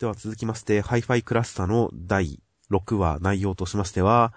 [0.00, 4.32] では続きまして、ハイファイクラスタの第6話内容としましては、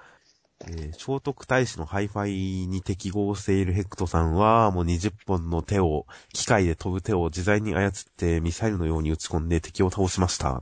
[0.60, 10.62] えー聖徳太子のハイファイに適合しているヘクトさんは、もう20本の手を、機械で飛ぶ手を自在に操ってミサイルのように撃ち込んで敵を倒しました。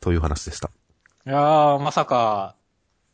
[0.00, 0.70] という話でした。
[1.26, 2.56] いやー、まさか、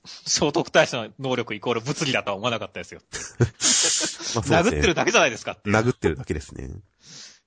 [0.04, 3.00] 聖徳太子の能力イコール物理だとは思わなかったですよ。
[3.10, 5.70] 殴ってるだけじゃないですかって。
[5.70, 6.70] 殴ってるだけですね。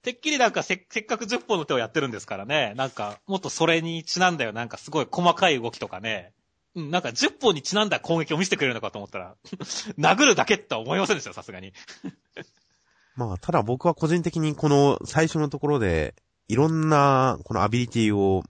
[0.04, 6.34] てっきりなんかせせっかく10本の手をやってるんですからね、なんかもっとそれにちなんだよ、なんかすごい細かい動きとかね、
[6.76, 9.36] うん、なんか10本にちなんだ攻撃を見せてくれるのかと思ったら、
[9.98, 11.74] 殴るだけって思いませんでしたよ、さすがに。
[13.16, 16.16] まあ、ただ僕は個人的にこの最初のところで、
[16.50, 18.44] いろんなこのアビリティを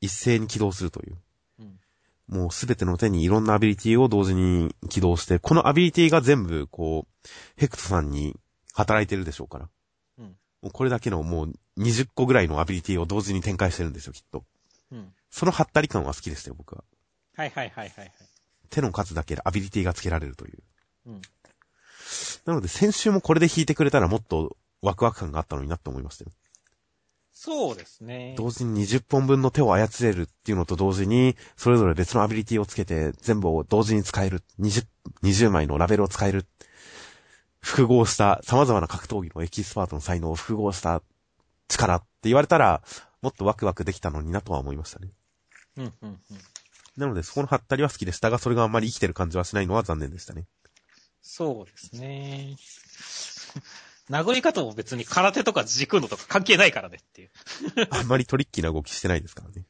[0.00, 1.16] 一斉に起動するという。
[1.60, 1.80] うん
[2.26, 8.34] もうすべての手にいろんなアビリティを同時に起動して、このアビリティが全部、こう、ヘクトさんに
[8.72, 9.68] 働いてるでしょうから。
[10.70, 14.44] これだけのもう20個ぐらいのアビリティを同時に展開してるんですよ、きっと。
[14.92, 15.12] うん。
[15.30, 16.84] そのハったり感は好きでしたよ、僕は。
[17.36, 18.12] はいはいはいはいはい。
[18.70, 20.58] 手の数だけでアビリティがつけられるという。
[21.06, 21.22] うん。
[22.44, 26.32] なので先週もこれで弾いてくれたらもっとワクワク感があったのになって思いましたよ。
[27.32, 28.34] そうですね。
[28.38, 34.42] 同時に20本分の手を操れるっていうのと同時に、それぞれ別のアビリティをつけて、全部を同時に使える。
[34.60, 34.86] 20、
[35.24, 36.46] 20枚のラベルを使える。
[37.64, 41.02] 複合した様々な格闘技のエキスパートの才能を複合した
[41.66, 42.82] 力って言われたら、
[43.22, 45.08] もっとワクワクできたのになとは思いましたね。
[45.78, 46.20] うんうんうん。
[46.98, 50.44] なので、そこのハったりは好きでしたが、それがあんまり生きてる感じはしないのは残念でしたね。
[51.22, 52.56] そうですね。
[54.10, 57.30] 殴り方も別に空手とか軸のとか関係ないからねっていう。
[57.90, 59.64] あんまりトリッキーな動きしてないですからね。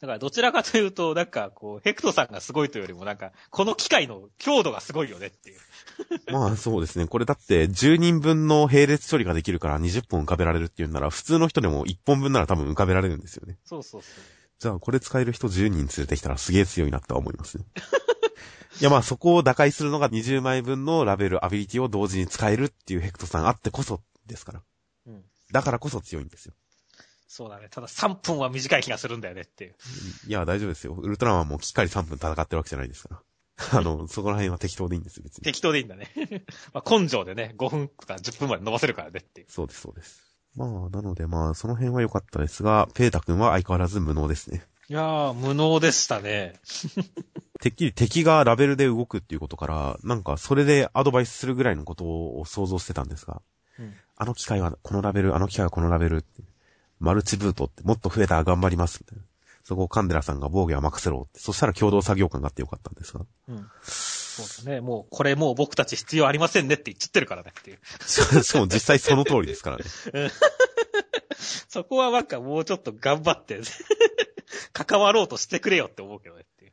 [0.00, 0.06] うん。
[0.06, 5.58] だからどちらかというと、なんかこう、ヘクトさんがすごいというよりもなんか、この機械の強度がすごいよねっていう。
[6.32, 7.06] まあそうですね。
[7.06, 13.58] これだって10人分の並列処理ができるから20本浮かべられるっていうんなら、普通の人でも1本分なら多分浮かべられるんですよね。
[13.64, 14.24] そうそうそう。
[14.58, 17.64] じゃあこれ使える人10人連れてきたらすげえ強いなって思いますね。
[18.80, 24.62] いやまあそこを打開するのが20枚分のラベル、アビリティを同時に使えるっていうヘクトさんあってこそですから。
[25.06, 25.24] うん。
[25.50, 26.54] だからこそ強いんですよ。
[27.32, 27.68] そうだね。
[27.70, 29.76] ただ3分は短い気がするんだよねっていう。
[30.26, 30.94] いや大丈夫ですよ。
[30.94, 33.22] ウルトラマンもきっかり3分戦ってるわけじゃないですから。
[33.78, 35.44] あの、そこら辺は適当でいいんですよ、別に。
[35.44, 36.08] 適当でいいんだね。
[36.74, 39.46] まあ根性でね、5分とか10分まで伸ばせるからねっていう。
[39.48, 40.20] そうです、そうです。
[40.56, 44.66] まあ、なのでまあ、その辺は良かったですが、ペータ君は相変わらず無能ですね。
[44.88, 46.54] いやー、無能でしたね。
[47.62, 53.40] てっきり敵がラベルで動くっていうことから、なんかそれでアドバイスするぐらいのことを想像してたんですが、
[53.78, 53.94] うん。
[54.16, 56.42] あの機械はこのラベル、あの機械はこのラベルって、
[57.00, 59.24] マルチブートってもっと増えたら頑張りますみたいな。
[59.62, 61.40] そこをカンデラさんが防御は任せろって。
[61.40, 63.24] そしたら共同作業感があってよかったんですが。
[63.48, 63.70] うん。
[63.82, 64.80] そうだね。
[64.80, 67.78] もう、これもう僕たち必要ありませんねって言っちゃってるからねっていう。
[68.42, 69.84] しかも実際その通りですからね。
[71.68, 73.60] そこはなんかもうちょっと頑張って、
[74.72, 76.72] 関わろうとしてくれよって思うけどねっていう。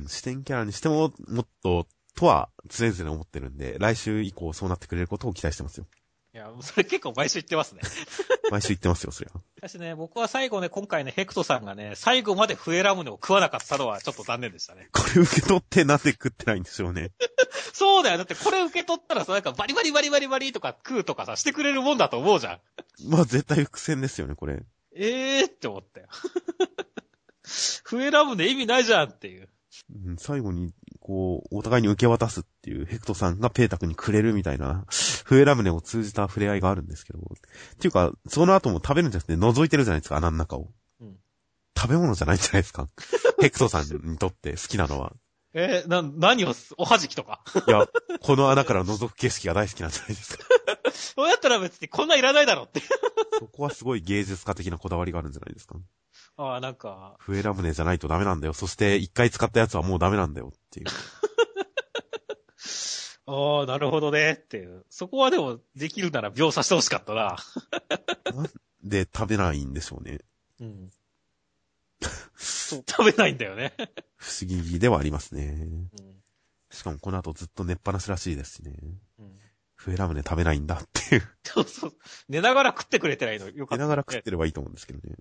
[0.00, 1.86] うん、視点キャラにしても、もっと、
[2.16, 5.86] とは常々思ってるんで、来週以降そうなってくれることを期待してますよ。
[6.34, 7.80] いや、それ結構毎週言ってますね。
[8.50, 9.40] 毎週言ってますよ、そりゃ。
[9.56, 14.88] 私ね、僕は最後ね、今回ね、ヘクトさんがね、最後まで笛ラムネを食わなかったのはちょっと残念でしたね。
[14.92, 17.12] これ受け取ってなんで食ってないんでしょうね。
[17.72, 18.18] そうだよ。
[18.18, 22.60] だってこれ受け取ったらさ、なんかバリバリバリバリバリとか食うとかさ、してくれるもんだと思うじゃん。
[23.08, 24.62] まあ絶対伏線ですよね、これ。
[24.94, 26.08] ええーって思ったよ。
[27.84, 29.48] 笛ラムネ意味ないじゃんっていう。
[30.06, 30.74] うん最後に、
[31.08, 34.84] こう、お互いに受け渡すっていう、ヘクトさんがペータ君にくれるみたいな、
[35.24, 37.18] 笛ラムネを通じた触れ合いがあるんですけど。
[37.18, 37.22] っ
[37.78, 40.68] ていうか、その後も食べるんじゃなくて覗いてるじゃないですか、穴の中を。
[41.00, 41.16] うん
[41.80, 42.88] 食べ物じゃないんじゃないですか。
[43.40, 45.12] ヘクトさんにとって好きなのは。
[45.54, 46.52] えーな、何を？
[46.52, 47.42] す、おはじきとか？
[47.66, 47.86] いや、
[48.20, 50.44] この穴から覗く景色が大好きなんじゃないですか。
[50.92, 52.80] そうやったら別にこんなんいらないだろって。
[53.38, 55.76] そこはすごい芸術家的なこだわりがあるんじゃないですか。
[56.36, 58.52] ああ、なんか、笛ラムネじゃないとダメなんだよ。
[58.52, 60.86] そして、一回使ったやつはもうダメなんだよっていう。
[63.26, 64.84] ああ、なるほどねっていう。
[64.88, 67.36] そこはでも、できるなら描写してほしかったな。
[68.82, 70.20] で、食べないんでしょうね。
[70.60, 70.90] うん。
[72.00, 73.72] 食べないんだよね。
[74.16, 75.42] 不思議ではありますね。
[75.42, 75.90] うん。
[76.70, 78.72] しかもこの後ずっと寝っぱなしらしいですしね。
[79.18, 79.32] うん。
[79.74, 81.22] 笛ラムネ食べないんだっていう。
[81.44, 81.92] そうそう。
[82.28, 85.16] 寝ながら食ってくれてないのよかった、寝ながら食ってればいいと思うんですけどね。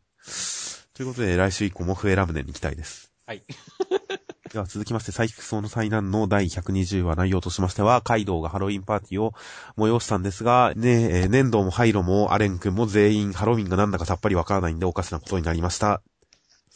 [0.94, 3.12] ということで、来週以降も笛ラムネに行きたいです。
[3.26, 3.44] はい。
[4.52, 9.34] では続きまして、サイクソーの災難の第120話内容としましては、カイドウがハロウィンパーティーを
[9.78, 16.02] 催したんですが、ねえー、粘土もハイロもアレン君も全員ハロウィンがなんだかさっぱりわからないんでおかしなことになりました。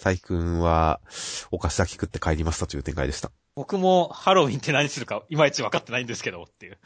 [0.01, 0.99] サイ君は、
[1.51, 3.31] お菓子だけ食って帰りましたという展開でした。
[3.53, 6.79] 僕もハロウィンって何するかいまいち分かってないんですけどっていう。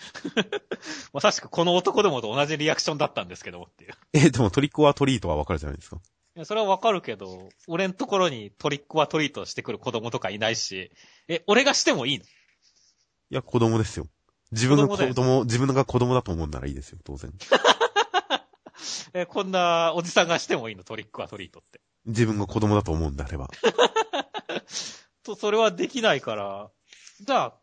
[1.13, 3.93] まさしくこの男どもと同じリアクションだったんですけどっていう。
[4.11, 5.95] え、でもトリックはトリートはわかるじゃないですか。
[6.35, 10.91] いや、それはわかるけど、俺んところにトリックはトリートしてくる子供とかいないし、
[11.29, 12.25] え、俺がしてもいいの？
[12.25, 12.27] い
[13.29, 14.07] や、子供ですよ。
[14.51, 17.31] 自分が子子供だよ供、自分が子供だと思うんならいいですよ、当然。
[19.13, 20.83] え、こんなおじさんがしてもいいの？
[20.83, 21.79] トリックはトリートって。
[22.05, 23.49] 自分が子供だと思うんであれば。
[25.23, 26.69] と、それはできないから、
[27.21, 27.53] じゃあ、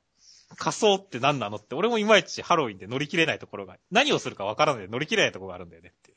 [0.56, 6.14] 仮装って何なのって、俺もいまいちハロウィンで乗り切れないところが、何をするかわからないで乗り切れないところがあるんだよねって。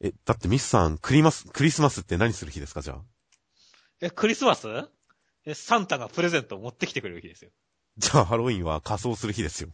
[0.00, 3.02] え、だってミスさん、クリマス、クリスマスって何する日ですか、じゃあ？
[4.00, 4.68] え、クリスマス？
[5.46, 7.50] え、サンタがプレゼントを持ってきてくれる日ですよ。
[7.96, 9.70] じゃあ、ハロウィンは仮装する日ですよ。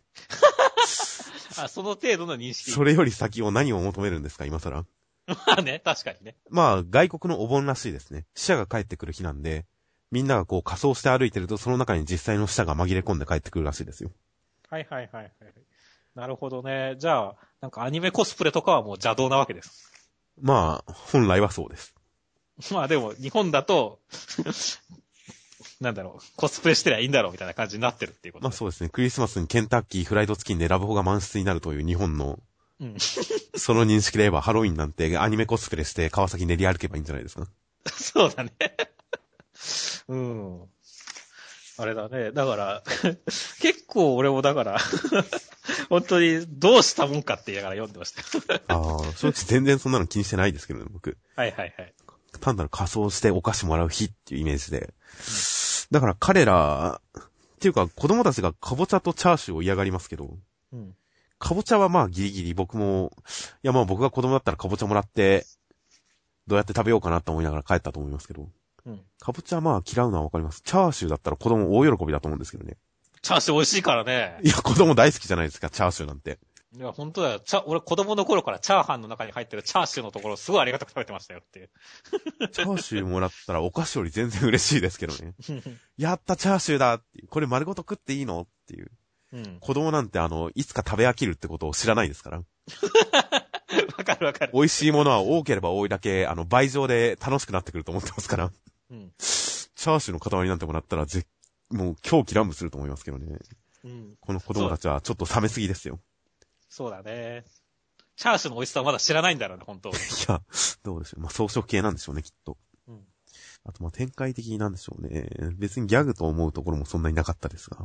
[1.59, 2.71] あ、その程度の認識。
[2.71, 4.87] それより先を何を求めるんですか、今更？
[5.47, 6.37] まあね、確かにね。
[6.51, 8.27] まあ、外国のお盆らしいですね。
[8.35, 9.67] 死者が帰ってくる日なんで、
[10.11, 14.11] みんながこう仮装して歩いてると、その中に実際の死者が紛れ込んで帰ってくるらしいですよ。
[14.69, 15.33] はいはいはいはい。
[16.15, 16.97] なるほどね。
[16.99, 19.93] じゃあ、なんかアニメコスプレとかはもう邪道なわけです。
[20.41, 21.95] まあ、本来はそうです。
[22.73, 24.01] まあでも、日本だと、
[25.81, 28.45] なんだろう、コスプレしてりゃいいんだろうみたいな感じになってるっていうこと。
[28.45, 28.91] まあそうですね。
[28.91, 32.39] クリスマスにケンタッキーフライドチキンでラブホが満室になるという日本の、
[32.81, 32.97] うん。
[33.57, 37.47] その認識で言えばハロウィンなんてアニメコスプレして川崎練り歩けばいいんじゃないですか？
[37.93, 38.53] そうだね。
[40.09, 40.63] うん。
[41.79, 42.31] あれだね。
[42.33, 42.83] だから、
[43.61, 44.79] 結構俺もだから、
[45.89, 48.13] 本当にどうしたもんかって言いながら読んでまし
[48.47, 48.61] たよ。
[48.69, 51.17] ああ、正直全然そんなの気にしてないですけどね、僕。
[51.37, 51.95] はいはいはい。
[52.41, 54.93] 単なる仮装してお菓子もらう日っていうイメージで。
[55.91, 57.23] だから彼ら、っ
[57.61, 60.37] ていうか子供たちがカボチャとチャーシューを嫌がりますけど、
[60.73, 60.95] うん。
[61.41, 63.11] カボチャはまあギリギリ僕も、
[63.65, 65.47] いやまあ僕が子供だったらカボチャもらって、
[66.47, 68.49] どうやって食べようかなと思いながら帰ったと思いますけど、
[68.87, 69.01] うん。
[69.19, 70.61] カボチャはまあ嫌うのはわかります。
[70.63, 72.77] チャーシューだったら子供大喜びだと思うんですけどね。
[73.23, 74.39] チャーシュー美味しいからね。
[74.43, 76.39] いや、子供大好きじゃないですか、チャーシューなんて。
[76.77, 77.41] いや、本当だよ。
[77.41, 81.71] チャ、俺子供の頃からチャーハンの中に入ってるチャーシューのところすごいありがたく食べてましたよっていう。
[82.53, 85.35] チャーシューもらったらお菓子より全然嬉しいですけどね。
[85.99, 87.29] やったチャーシューだっていう。
[87.29, 88.91] これ丸ごと食っていいのっていう。
[89.33, 89.59] うん。
[89.61, 92.39] 子供なんてあの、いつか食べ飽きるってことを知らないですから。
[93.99, 94.53] わかるわかる。
[94.53, 98.53] 美味しいものは多ければ多いだけ、あの、倍増で楽しくなってくると思ってますから。
[98.91, 99.13] うん。
[99.19, 101.27] チャーシューの塊なんてもらったらぜ、
[101.71, 103.39] もう狂気乱舞すると思いますけどね。
[103.85, 104.17] うん。
[104.21, 106.01] この子供たちはちょっと冷めすぎですよ。
[106.69, 107.45] そうだね。
[108.17, 109.93] チャーシューの美味しさはまだ知らないんだろうね、本当 い
[110.29, 110.43] や、
[110.83, 111.21] どうでしょう。
[111.21, 112.59] まあ、装飾系なんでしょうね、きっと。
[112.87, 113.07] うん。
[113.65, 115.31] あと、まあ、展開的なんでしょうね。
[115.57, 117.79] 別にギャグと思うところもそんなになかったですが。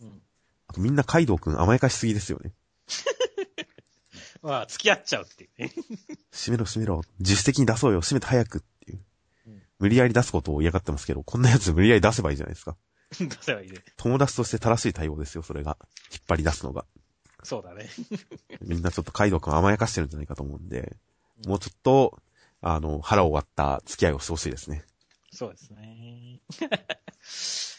[0.00, 0.22] うん。
[0.68, 2.52] あと、みんなカイドウくん甘やかしすぎですよね。
[4.42, 5.72] まあ、付き合っちゃうっていうね。
[6.32, 7.02] 閉めろ閉めろ。
[7.18, 8.00] 自主的に出そうよ。
[8.00, 9.00] 閉めて早くっていう
[9.46, 9.62] うん。
[9.78, 12.76] 無理やり出すことを嫌がってますけど、こんなやつ無理やり出せばいいじゃないですか。
[13.18, 13.78] 出せばいいね。
[13.96, 15.78] 友達として正しい対応ですよ、それが。
[16.12, 16.84] 引っ張り出すのが。
[17.42, 17.88] そうだね。
[18.60, 20.96] みんなちょっとカイドウくん甘やかしてるんじゃないかと思うんで、
[21.46, 22.20] もうちょっと、
[22.60, 24.84] あの、腹を割った付き合いをしてほしいですね。
[25.32, 26.40] そうですね。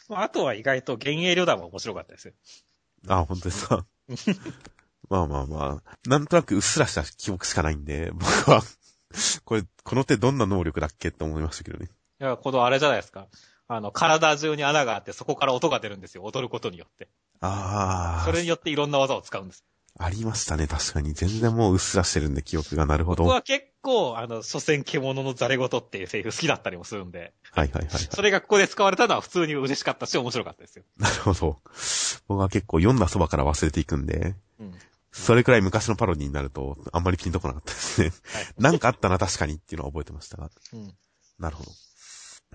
[0.10, 2.34] まあ、あとは意外と幻影旅団も面白かったですよ。
[3.08, 3.86] あ、本当ですか？
[5.10, 8.62] まあまあまあ、なんとなくうっすらした記憶しかないんで、僕は、
[9.46, 11.88] これ、この手どんな能力だっけって思いましたけどね。
[12.20, 13.28] いや、このあれじゃないですか。
[13.70, 16.24] あの、体中に穴があって、そこから音が出るんですよ。
[16.24, 17.10] 踊ることによって。
[17.40, 19.64] あそれによっていろんな技を使うんです。
[20.00, 21.14] あ、ありましたね、確かに。
[21.14, 22.86] 全然もううっすらしてるんで、記憶が。
[22.86, 23.24] なるほど。
[23.24, 27.88] はい僕は結構、あの、所詮獣のザレ言っていうセリフ好きだったりもするんで、はいはいはい。
[27.90, 30.84] それがここで使われたのは普通に嬉しかったし、面白かったですよ。
[30.98, 31.58] なるほど。
[32.28, 34.74] 僕は結構読んだそばから忘れていくんで、うん。
[35.12, 38.12] それくらい昔のパロディになると、あんまりピンとこなかったですね。
[38.34, 38.46] はい。
[38.58, 40.50] なんかあったな、確かにっていうのは覚えてましたが。
[40.74, 40.94] うん。
[41.40, 41.72] なるほど。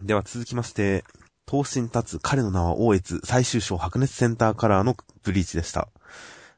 [0.02, 1.04] では続きまして、
[1.50, 5.88] 東進立つ彼の名は大越最終章白熱センターカラーのブリーチでした。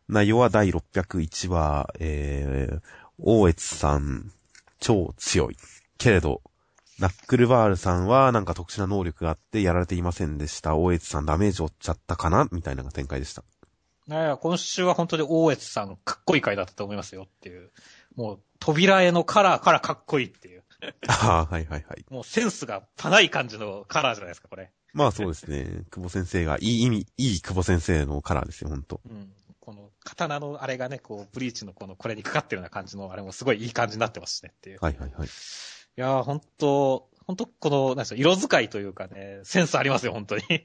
[0.08, 2.80] 内容は第601話、えー、
[3.18, 4.32] 大越さん、
[4.80, 5.56] 超強い。
[5.98, 6.42] けれど、
[6.98, 10.76] ナックルバールさんはなんか特殊な能力があってやられていませんでした。
[10.76, 13.42] 大越さんダメージを負っちゃったかなみたいな展開でした。
[14.06, 17.70] いや今週は本当に大越さんかっこいい回だったと思いますよっていう。
[18.14, 20.62] もう、扉絵のカラーからかっこいいっていう。
[21.08, 22.04] ああ、はいはいはい。
[22.10, 24.70] もうセンスがパない感じのカラーじゃないですか、これ。
[24.92, 25.84] まあそうですね。
[25.90, 29.00] 久保先生が、いい意味、いい久保先生のカラーですよ、ほんと。
[29.08, 29.32] うん。
[29.64, 34.78] この刀のあれがね、こう、ブリーチのこのこれにかかってるような感じのあれもすごいいい感じになってますしねっていう。
[34.80, 35.26] はいはいはい。
[35.26, 35.30] い
[35.96, 40.42] やー、ほんと、ほんとこの、なんでしょう、色使いというかね、センスありますよ、本当に。
[40.50, 40.62] い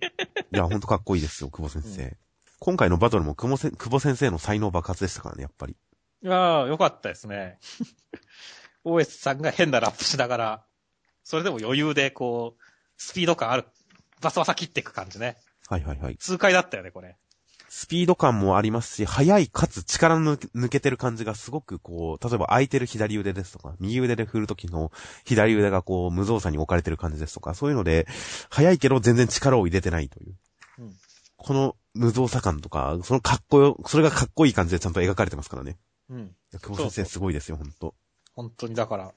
[0.51, 2.17] や、ほんとかっこいいですよ、久保先生。
[2.59, 5.77] 今回のバトルも久保せ久保先生の才能爆発でしたからね、やっぱり。
[6.23, 7.59] いやー、よかったですね。
[8.83, 10.65] 大越さんが変なラップしながら、
[11.23, 12.63] それでも余裕でこう、
[12.97, 13.65] スピード感ある、
[14.19, 15.37] バサバサ切っていく感じね。
[15.67, 16.17] はいはいはい。
[16.17, 17.15] 痛快だったよね、これ。
[17.69, 24.91] スピード感もありますし、速いかつ力の抜けてる感じがすごくこう、例えば空いてる左腕ですとか、右腕で振るときの
[25.23, 28.07] 左腕がこう、無造作に置かれてる感じですとか、そういうので、
[28.49, 30.35] 速いけど全然力を入れてないという。
[30.79, 30.93] うん
[31.39, 35.77] この無造作感とか、そのかっこよ、それがかっこいい感じでちゃんと描かれてますからね。
[36.09, 36.35] うん。
[36.61, 37.95] 久保先生すごいですよ、ほんと。
[38.35, 39.13] 本当にだから、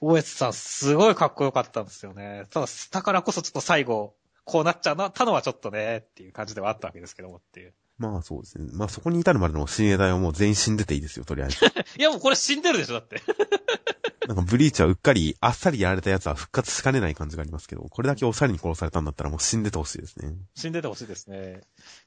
[0.00, 2.46] 大越さんすごいかっこよかったんですよね。
[2.50, 7.74] ただ、だからこそちょっと最後、こうなっちゃうな、たのはちょっとね、っていう感じではあったわけですけどもっていう。
[8.02, 8.68] まあそうですね。
[8.72, 11.64] まあそこに至るまでの親衛隊はもう全員死んでていいですよ、とりあえず。
[11.98, 13.22] いやもうこれ死んでるでしょ、だって。
[14.26, 20.34] なんかブリーチはうっかりあっさりやられた奴は復活しかねない感じがありますけど、これだけおしゃれに殺されたんだったらもう死んでてほしいですね。
[20.56, 21.60] 死んでてほしいですね。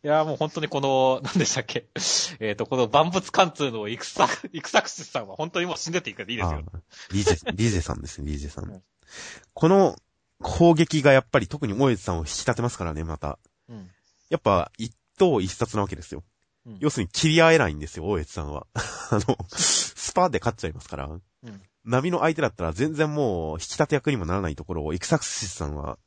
[0.04, 1.88] いやもう本当にこの、何でしたっけ。
[2.40, 6.64] えっ、と、この万物貫通のイクサク、イクサクシスさんは本当にもう死んでていいからいいですよ。
[7.12, 8.70] リージェ、リージェさんですね、リージェさん。
[8.70, 8.84] うん
[9.54, 9.96] この
[10.42, 13.40] 攻撃がやっぱり特に大江さんを引き立てますからね、また。
[13.70, 13.90] うん。
[14.30, 16.24] やっぱ一等一殺なわけですよ。
[16.66, 18.66] うん要するに切り合えないんですよ、大江さんは。
[18.74, 21.08] あの、スパーで勝っちゃいますから。
[21.08, 21.16] う
[21.48, 21.62] ん。
[21.84, 26.00] 波の相手だったら全然もう引き立て役にもならないところを、イクサクシスさんは、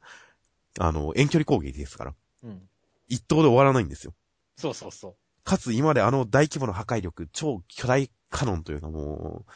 [0.81, 2.15] あの、遠距離攻撃ですから。
[2.43, 2.69] うん。
[3.07, 4.15] 一投で終わらないんですよ。
[4.57, 5.15] そうそうそう。
[5.45, 9.51] かつ今まであの大規模な破壊力、超巨大カノンというのはもう、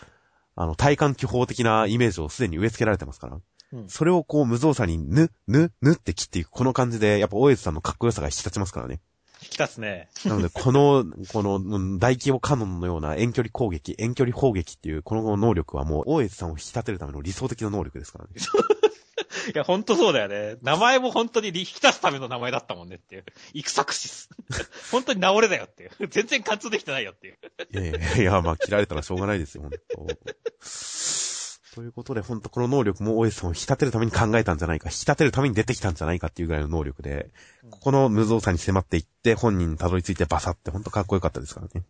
[0.55, 3.41] あの、体感巨峰的なイメージをすでに植え付けられてますから。
[3.73, 3.89] うん。
[3.89, 9.01] それをこう無造作にぬ、ぬ、ぬって切っていくこの感じで、やっぱ大江さんのかっこよさが引き立ちますからね。
[9.43, 10.09] 引き立つね。
[10.25, 18.31] なので、この、このうん大規模カノンのような遠距離攻撃、遠距離砲撃っていうこの能力はもう大江さんを引き立てるための理想的な能力ですからね。
[19.53, 20.57] いや、ほんとそうだよね。
[20.63, 23.25] 名前も本当に引き出すための名前だったもんねっていう。
[23.55, 24.29] イクサクシス。
[24.93, 26.09] 本当に治れだよっていう。
[26.09, 27.39] 全然貫通できてないよっていう。
[27.73, 29.71] いやいやいや、まあ切られたらしょうがないですよ、本
[30.07, 30.17] 当
[31.75, 37.31] ということで、本当この能力も大江さんを引き立てるために考えたんじゃないか、引き立てるために出てきたんじゃないかっていうぐらいの能力で、
[37.71, 41.87] ここの無造作に迫っていって、本人にたどり着いてバサって本当かっこよかったですからね。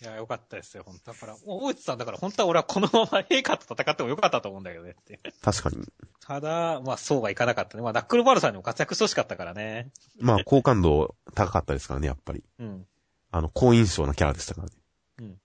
[0.00, 5.20] いや、よかったですよ、本当だから、もう大内さんだから本当は俺はこのまま陛下と戦ってもよかったと思うんだけどねって。
[5.42, 5.84] 確かに。
[6.24, 7.82] ただ、まあそうはいかなかったね。
[7.82, 9.90] まあナックルバルさんにも活躍してほしかったからね。
[10.18, 12.42] まあ、好感度高かったですからね、やっぱり。
[12.58, 12.86] うん。
[13.32, 14.72] あの、好印象なキャラでしたからね。
[15.20, 15.38] うん。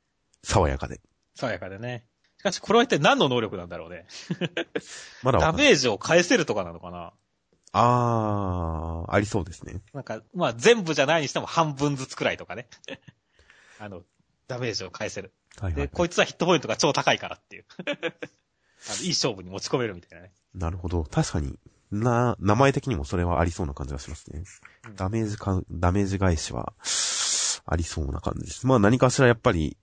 [0.44, 1.02] 爽やかで。
[1.36, 2.06] 爽やかでね。
[2.44, 4.06] しかし、これは一体何の能力なんだろうね。
[4.42, 4.48] ダ
[5.24, 5.66] まだわかんない。
[5.68, 7.14] メージを返せるとかなのかな
[7.72, 9.82] あー、ありそうですね。
[9.94, 12.68] なんか、まあ全部じゃないにしても半分ずつくらいとかね。
[13.80, 14.04] あの、
[14.48, 15.34] ダメージを返せる。
[15.56, 15.90] で、はいはい。
[15.90, 17.66] こいつはヒットポイントが超高いからっていう。
[18.86, 20.34] あのいい勝負に持ち込めるみたいなね。
[20.54, 21.06] なるほど。
[21.06, 21.58] 確かに、
[21.92, 24.44] な、名前的にもそれはありそうな感じがしますね。
[24.88, 26.74] うんダメージか、ダメージ返しは、
[27.66, 28.68] ありそうな感じです。
[28.68, 29.78] まあ何かしらやっぱり、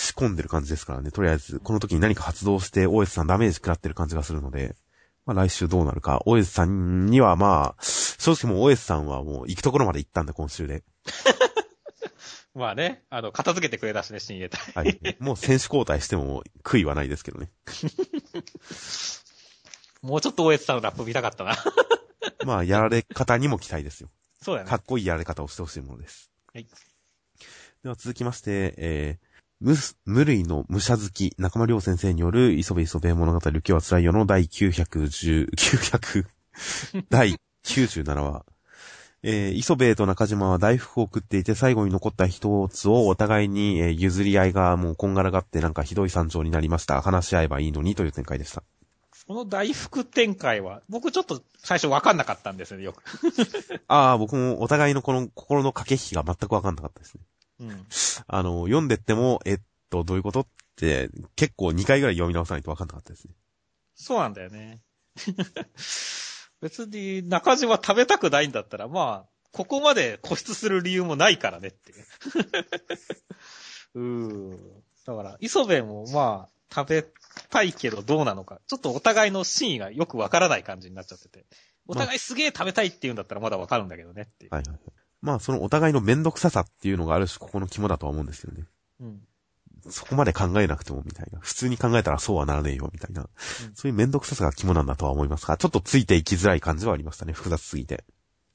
[0.00, 1.10] 仕込んでる感じですからね。
[1.10, 4.74] とりあえず、この時に何か発動して、大江さんダメージ食らってる感じがするので、
[5.26, 6.22] まあ来週どうなるか。
[6.24, 10.84] 大江さんにはまあ、正直もう大江さんはもう行くところまで行ったんで、今週で。
[12.54, 14.60] まあね、あの、片付けてくれたしね、新鋭隊。
[14.74, 15.16] はい。
[15.20, 17.50] もう選手交代しても悔いはないですけどね。
[20.02, 21.56] もうちょっと大江さんのラップ見たかったな。
[22.46, 24.10] まあ、やられ方にも期待ですよ。
[24.42, 24.76] そうだよねか。
[24.76, 26.30] っこいいやられ方をしてほしいものです。
[26.52, 26.66] はい。
[27.82, 29.29] では続きまして、えー、
[29.60, 29.74] 無、
[30.06, 36.26] 無類の武者好き、中間良先生による、磯部磯部物語、浮世は辛いよの第910、900、
[37.10, 38.46] 第97話。
[39.22, 47.02] えー、磯部と中島は大福を食っていて、最後に残った一つをお互いに、えー譲り合いがもうこんがらがってなんかひどい惨状になりました。
[47.02, 48.62] 話し合えばいいのにという展開でした。
[49.26, 53.02] この大福展開は、僕ちょっと最初わかんなかったんですよね、よく。
[53.88, 57.20] ああ、僕もお互いのこの心の駆け引きが全くわかんなかったですね。
[57.60, 57.86] うん。
[58.26, 60.40] あの、読んでっても、えっと、どういうこと？
[60.40, 63.34] って、結構2回ぐらい読み直さないとわかんなかったですね。
[63.94, 64.80] そうなんだよね。
[66.60, 71.94] 別に中島食べたくないんだったら、まあ、ここまで固執する理由もないからねってい
[73.94, 74.00] う。
[74.00, 74.82] ん。
[75.04, 77.06] だから、磯部もまあ、食べ
[77.50, 78.60] たいけどどうなのか。
[78.68, 81.46] ちょっとお互いの真意がよくわからない感じになっちゃってて。
[81.86, 84.54] お互いすげえ食べたいって言うんだったらまだわかるんだけどねっていう。
[84.54, 84.80] はいはいはい。
[85.22, 88.66] まあ、そのお互いのめんどくささっていうのがある種、ここの肝だとは思うんですけどね。
[89.00, 89.20] うん。
[89.88, 91.38] そこまで考えなくてもみたいな。
[91.40, 93.28] 普通に考えたらそうはならねえよみたいな。
[93.74, 97.32] そういうめんどくささが肝なんだとは思いますが、ちょっとついていきづらい感じはありましたね。
[97.32, 98.04] 複雑すぎて。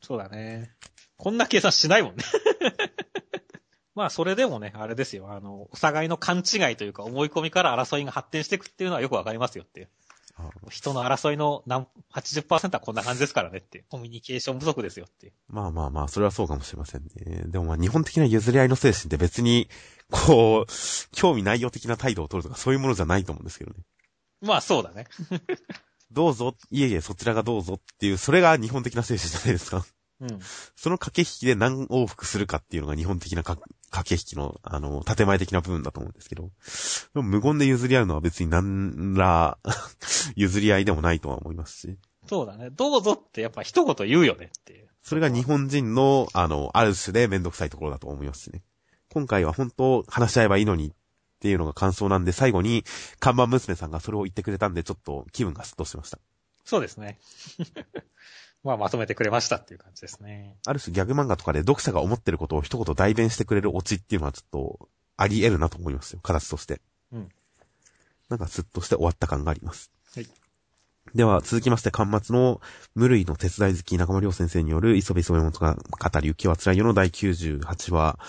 [0.01, 0.71] そうだね。
[1.17, 2.23] こんな計算しないもんね。
[3.95, 5.31] まあ、それでもね、あれですよ。
[5.31, 9.89] あの、お互いの勘違いというか思い込みから争いが発展していくっていうのはよくわかりますよっていう。
[10.37, 13.85] あ人の争いの何、80%はこんな感じですからねって。
[13.89, 15.31] コミュニケーション不足ですよって。
[15.47, 17.43] まあまあまあ、それはそうかもしれませんね。
[17.47, 19.69] でもまあ、日本的な譲り合いの精神って別に、
[20.11, 20.71] こう、
[21.13, 23.79] 興味ないよ的な態度を取るとかそういうものじゃないと思うんですけどね。
[24.41, 25.07] まあ、そうだね。
[26.11, 29.85] どうぞ、いえいえ、そちらがどうぞっていう、それが日本的な精神じゃないですか。
[30.21, 30.39] うん。
[30.75, 33.57] その駆け引きで何往復するかっていうのが日本的なか
[33.91, 36.51] 駆け引きの、あの、建前的な部分だと思うんですけど、
[37.13, 39.57] 無言で譲り合うのは別に何ら
[40.35, 42.69] 譲り合いでもないとは思いますし、そうだね。
[42.71, 44.89] どうぞってやっぱ一言言うよねっていう。
[45.03, 48.63] それが日本人の、あの、ある種でめんどくさいところだと思いますしね。
[49.11, 50.91] 今回は本当話し合えばいいのにっ
[51.39, 52.83] ていうのが感想なんで、最後に
[53.19, 56.17] 看板娘さんがそれを言ってくれたんで、ちょっと気分がスッとしました。
[56.63, 57.19] そうですね。
[58.65, 60.57] まあまとめてくれましたっていう感じですね。
[60.65, 66.19] ある種ギャグ漫画とかで読者が思ってることを一言代弁してくれるオチっていうのはちょっとあり得るなと思いますよ。
[66.23, 66.81] 形として。
[67.13, 67.29] うん。
[68.27, 69.91] なんかスッとして終わった感があります。
[70.15, 70.27] はい。
[71.13, 72.59] では、続きまして、端末の
[72.95, 78.19] 無類の手伝い好き中村良先生による磯部磯部元が語り雪は辛いよの第98話。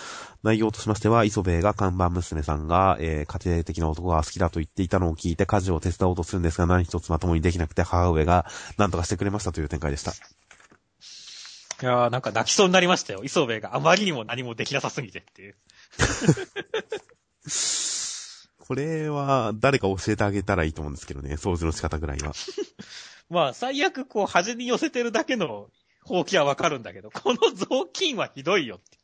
[0.42, 10.12] 内容としましては、磯部が看板娘さんが、えー家庭的な男が好きだと言っていたのを聞いて家事を手伝おうとするんですが、何一つまともにできなくて母上が何とかしてくれましたという展開でした。
[10.12, 10.14] い
[11.84, 13.24] やーなんか泣きそうになりましたよ。
[13.24, 15.54] 磯部があまりにも何もできなさすぎてっていう。
[18.66, 22.32] これは、誰か教えてあげたらいいと思うんですけどね、掃除の仕方ぐらいは。
[23.30, 25.70] まあ、最悪こう、端に寄せてるだけの
[26.04, 28.98] 放棄はわかるんだけど、この雑巾はひどいよって。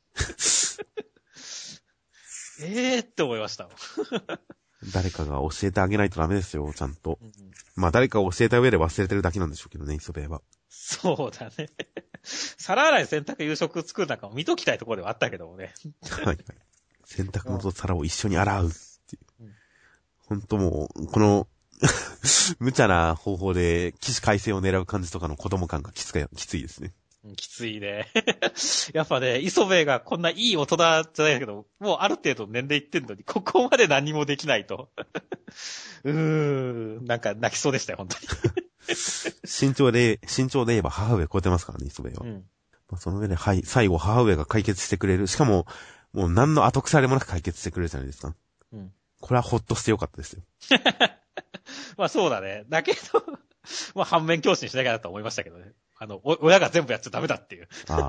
[2.63, 3.69] え えーって思いました。
[4.93, 7.19] 誰かが教えてあげないとダメですよ、ちゃんと。
[7.21, 7.33] うん
[7.75, 10.43] まあ誰かが教えた上で忘れてるだけなんでしょうけどね、磯部は。
[10.69, 11.71] そうだね。
[12.23, 15.73] 皿洗い洗濯夕食作るなんかも見ときたいところではあったけどもね。
[16.11, 16.39] はいはい。
[17.05, 18.71] 洗濯物と皿を一緒に洗う。
[20.33, 21.47] ほんともう、この、
[22.59, 26.93] 無茶な方法で起死回生を狙う感じとかの子供感がきつかきついですね。
[27.25, 28.09] うんきついね。
[28.95, 30.77] やっぱね、磯部がこんないい大人
[31.13, 34.91] じゃないけど、もうある程度年齢いってんのに、ここまで何もできないと。
[36.03, 38.17] うーん、なんか泣きそうでしたよ、本当
[39.45, 42.25] 身長で、身長で言えば母上超えてますからね、磯部は。
[42.25, 42.31] に。
[42.31, 42.45] うん。
[42.91, 45.29] まあ、その上で、はい、最後母上が解決してくれる。
[45.29, 45.67] しかも、
[46.13, 48.35] もう何の後腐れもなく解決してくれるじゃないですか。
[48.73, 48.93] うん。
[49.23, 50.43] これはほっとしてよかったですよ。
[51.97, 52.65] まあそうだね。
[52.69, 52.99] だけど、
[53.95, 55.73] まあ反面教師にしなきゃなと思いましたけどね。
[55.97, 57.69] あの、お親が全部やっちゃダメだっていう。
[57.89, 58.09] あ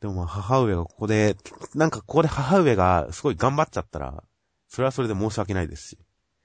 [0.00, 1.36] でもまあ母上がここで、
[1.74, 4.22] なんかここで母上がすごい頑張っちゃったら、
[4.68, 5.98] それはそれで申し訳ないですし。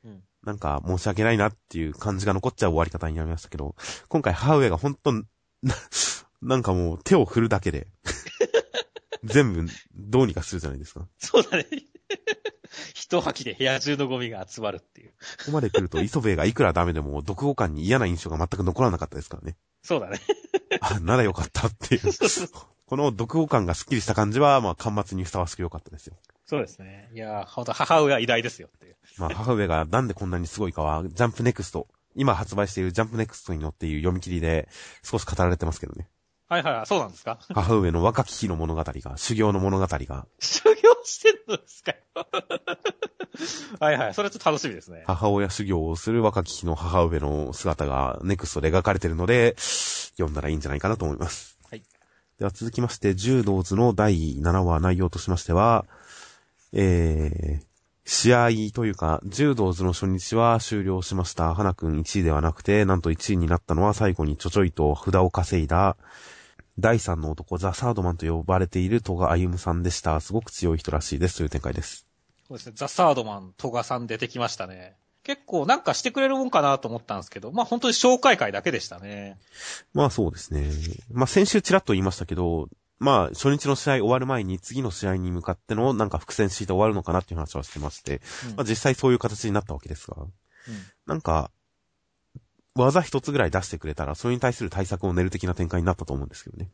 [0.04, 3.76] うんなんか申し訳ないなっていう感じが残っちゃう終わり方になりましたけど、
[4.08, 5.24] 今回母上が本当な
[6.42, 7.88] なんかもう手を振るだけで、
[9.26, 11.02] 全部どうにかするじゃないですか。
[11.02, 11.68] こそうだね。
[12.94, 15.14] 一吐きで部屋中のゴミが集まるっていう。
[15.46, 19.58] こまで来ると磯部がいくらダメでも読後感に嫌な印象が全く残らなかったですからね。
[19.84, 20.20] そうだね。
[20.82, 22.02] あ、ならよかったっていう。
[22.86, 26.16] この読後感がスッキリした感じは、まあ、端末にふさわしく良かったですよ。
[26.46, 27.10] そうですね。
[27.14, 28.98] いやー、ほんと母親偉大ですよっていう。
[29.20, 34.68] まあ、母上がなんでこんなにすごいかは、ジャンプネクスト、今発売しているジャンプネクストに載っている読み切りで
[35.04, 36.10] 少し語られてますけどね。
[36.50, 37.38] はいはいはい、そうなんですか？
[37.54, 41.98] 母上の若き日の物語が、修行の物語が、修行してるのですかよ。
[43.80, 45.04] はいはい、それちょっと楽しみですね。
[45.06, 49.56] 母親修行をする若き日の母上の姿がネクストで描かれているので、
[50.18, 51.58] 読んだらいいんじゃないかなと思います。
[51.70, 51.84] はい。
[52.40, 55.86] では続きまして、柔道図の第7話内容としましては、
[56.74, 57.64] えー、
[58.06, 61.54] 試合というか、柔道図の初日は終了しました。
[61.54, 65.96] 花くん1位ではなくて、なんと1位になったのは最後にちょちょいと札を稼いだ、
[66.80, 70.20] 第3の男、ザ・サードマンと呼ばれている戸賀歩さんでした。
[70.22, 72.06] すごく強い人らしいですという展開です。
[72.48, 74.96] そうですね、ザ・サードマン、トガさん出てきましたね。
[75.24, 79.38] 結構なんかしてくれるもんかなと思ったんですけど、まあ本当に紹介会だけでしたね。
[79.94, 80.72] まあそうですね。
[81.12, 90.32] まあ先週ちらっと言いましたけど、まあ初日の試合終わる前に次の試合に向かってのなんか伏線敷いて終わるのかなっていう話はしてまして、うんまあ実際そういう形になったわけですが、うん
[91.06, 91.52] なんか、
[92.76, 96.70] 技一つぐらい出してくれたら、それに対する対策を練る的な展開になったと思うんですけどね。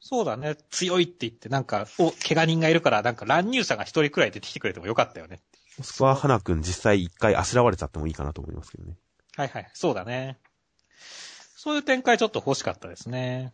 [0.00, 5.40] そうだね、強いって言って、なんか、お、怪我人がいるから、なんか乱入者が一人くらい出てきてくれてもよかったよね。
[5.78, 8.96] もしくは、花くん実際一回あしらわれちゃってもいいかなと思いますけどね。
[9.36, 10.38] はいはい、そうだね。
[11.56, 13.52] そういう展開ちょっと欲しかったですね。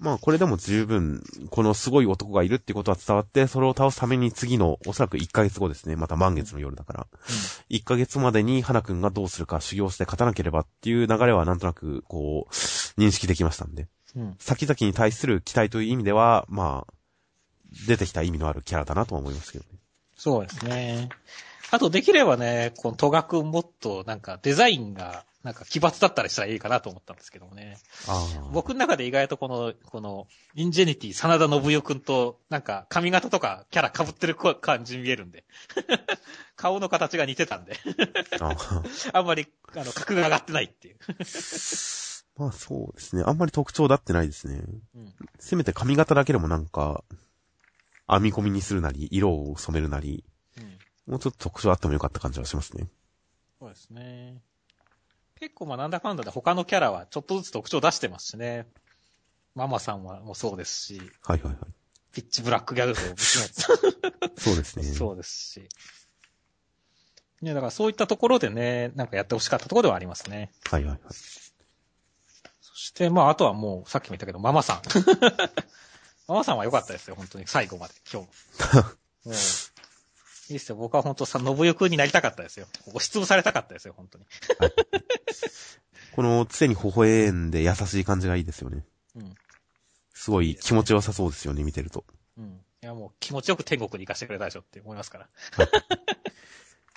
[0.00, 5.94] まあこれでも十分、このすごい男がいるってことは伝わって、それを倒すために次の、おそらく1ヶ月後ですね。
[5.94, 7.06] また満月の夜だから。
[7.68, 12.52] 1ヶ月までに花くんがどうするか修行して勝たなければっていう流れはなんとなく、こう、
[12.98, 13.88] 認識できましたんで。
[14.16, 14.22] うん。
[14.22, 14.36] うん。
[14.38, 16.92] 先々に対する期待という意味では、まあ、
[17.86, 19.78] 出てきた意味のあるキャラだなとは思いますけどね。
[20.16, 21.10] そうですね。
[21.70, 27.78] あと、できればね、このトガくんもっと、なんか、デザインが、なんか、奇抜だったりしたらいいかなと思ったんですけどもね。
[28.52, 35.44] 僕の中で意外とこの、この、インジェニティ、真田信代くんと、なんか、髪型とか、キャラ被ってる感じに見えるんで。
[36.56, 37.76] 顔の形が似てたんで。
[39.14, 40.98] あんまり、あの、格が上がってないっていう。
[42.36, 43.22] まあそうですね。
[43.26, 44.62] あんまり特徴だってないですね。
[44.94, 45.14] うん。
[45.38, 47.04] せめて髪型だけでもなんか、
[48.08, 50.24] 編み込みにするなり、色を染めるなり、
[50.56, 50.78] うん。
[51.06, 52.88] もうちょっと特徴あってもよかった感じはしますね。
[53.58, 54.42] そうですね。
[55.38, 58.66] 結構まあなんだかんだで他のキャラはちょっとずつ特徴出してますしね。
[59.54, 61.56] ママさんはもうそうですし、はいはいはい。
[62.12, 63.16] ピッチブラックギャグと娘
[64.36, 64.84] そうですね。
[64.84, 65.68] そうですし。
[67.42, 70.50] ね、だからそういったところでね、なんかやってほしかったところではありますね。
[70.70, 71.00] はいはいはい。
[71.10, 74.82] そして、まああとはもうさっきも言ったけど、ママさん。
[76.28, 78.28] ママさんは良かったですよ、本当に最後まで、今日。
[79.24, 79.34] もう、
[80.50, 80.76] いいっすよ。
[80.76, 82.66] 僕は本当さ、信代くんになりたかったですよ。
[82.88, 84.24] 押しつぶされたかったですよ、本当に。
[86.12, 88.84] この常に微笑んで優しい感じがいいですよね。
[89.16, 89.34] うん。
[90.12, 92.04] すごい気持ちよさそうですよね、見てると。
[92.36, 92.60] うん。
[92.82, 95.28] いやもう気持ちよく天国に行かせてくれたでしょって思いますから。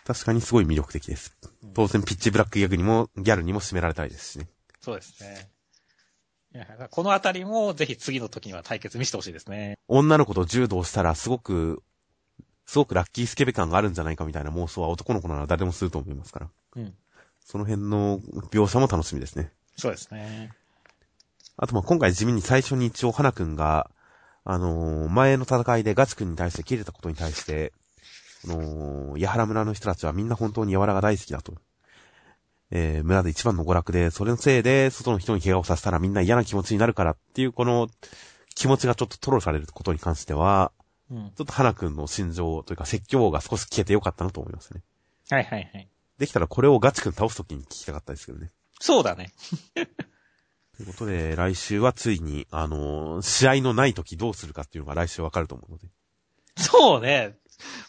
[0.05, 1.73] 確かにすごい魅力的ですうん。
[1.73, 4.47] 当然ピッチブラックギャグにも、ギャルにも締められたいですしね。
[4.81, 5.49] そうですね。
[6.55, 9.77] いや、このあたりもぜひ次の時には対決見せてほしいですね。
[9.87, 11.81] 女の子と柔道したらすごく、
[12.65, 16.49] すごくラッキースケベ感があるんじゃないかみたいな妄想は男の子なら誰でもすると思いますから。
[16.77, 16.93] うん。
[17.45, 18.19] その辺の
[18.51, 19.51] 描写も楽しみですね。
[19.75, 20.51] そうですね。
[21.57, 23.89] あとまあ今回地味に最初に一応花くんが、
[24.45, 27.73] あのー前の戦いでガチくんに対して切れたことに対して、
[28.45, 31.55] あのー、八原村の人たちはみんな本当に柔らが大好きだと。
[32.71, 37.87] えー、村で一番の娯楽で、それのせいで外の人に怪我をさせたらみんな嫌な気持ちになるからっていうこの
[38.55, 40.71] 気持ちがちょっと吐露されることに関しては、
[41.13, 41.31] うん。
[41.35, 44.81] ちょっと花くんの心情というか説教が少し消えてよかったなと思いますね。
[45.29, 45.87] はいはいはい。
[46.17, 48.51] できたらこれをガチくん倒すときに聞きたかったですけどね。
[48.79, 49.31] そうだね。
[50.75, 55.87] ということで、来週はついに、あのー試合のない時どうするかっていうのが来週わかると思うので。
[56.57, 57.37] そうね。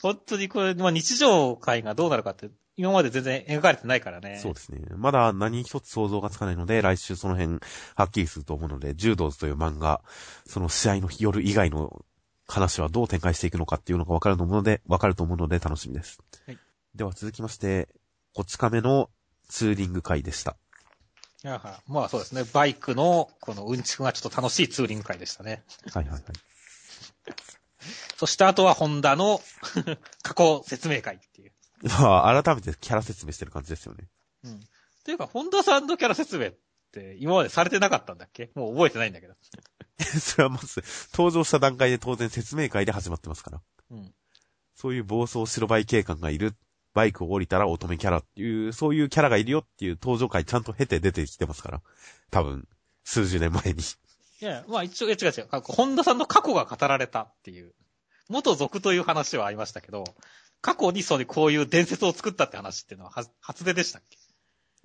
[0.02, 4.38] 本当にこれ、まあ日常会がどうなるかって、今まで全然描かれてないからね。
[4.42, 4.80] そうですね。
[4.96, 7.60] まだ何一つ想像がつかないので、来週その辺、
[7.94, 10.02] はっきりすると思うので、柔道図という漫画、
[10.46, 12.04] その試合の夜以外の
[12.46, 16.18] 話はどう展開していくのかっていうのがわかると思うので、わかると思うので楽しみです。
[16.46, 16.58] はい
[16.94, 17.88] では続きまして、
[18.34, 19.10] こち亀の
[19.48, 20.56] ツーリング会でした。
[21.42, 22.44] いやはまあそうですね。
[22.52, 25.64] バイクの、このうんちくがちょっと楽しいツーリング会でしたね。
[25.92, 26.22] はいはいはい。
[28.16, 29.40] そしてあとはホンダの
[30.22, 31.52] 過去説明会っていう。
[31.82, 34.08] まあ、改めてキャラ説明してる感じですよね。
[34.44, 34.54] うん。
[34.54, 34.60] っ
[35.04, 36.52] ていうか、ホンダさんのキャラ説明
[37.20, 38.50] 今までされてなかったんだっけ？
[38.54, 39.34] もう覚えてないんだけど。
[40.20, 43.62] それはまず、登場した段階で当然説明会で始まってますから。
[43.90, 44.14] うん。
[44.74, 46.54] そういう暴走白バイ警官がいる。
[46.94, 51.82] バイクを降りたら乙女キャラっていう、そういうキャラがいるよっていう登場会ちゃんと経て出てきてますから。
[52.30, 52.68] 多分、
[53.04, 53.82] 数十年前に。
[53.82, 55.48] いや、まあ一応、違う違う。
[55.50, 57.74] ホンダさんの過去が語られたっていう。
[58.28, 60.04] 元族という話はありましたけど、
[60.60, 64.16] 過去にそういうこういう伝説を作ったって話っていうのはは初出でしたっけ？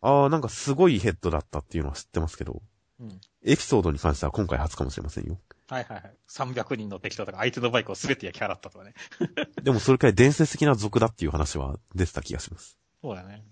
[0.01, 2.61] ああ、なんかすごいヘッドだったっていうのは知ってますけど、
[2.99, 3.21] うん。
[3.43, 5.39] エピソードに関しては今回初かもしれませんよ。
[5.69, 6.13] はいはいはい。
[6.29, 8.93] 300人の敵とか相手のバイクを全て焼き払ったとかね。
[9.63, 12.77] でもそれくらい伝説的な族だっていう話は出てた気がします。
[13.01, 13.45] そうだね。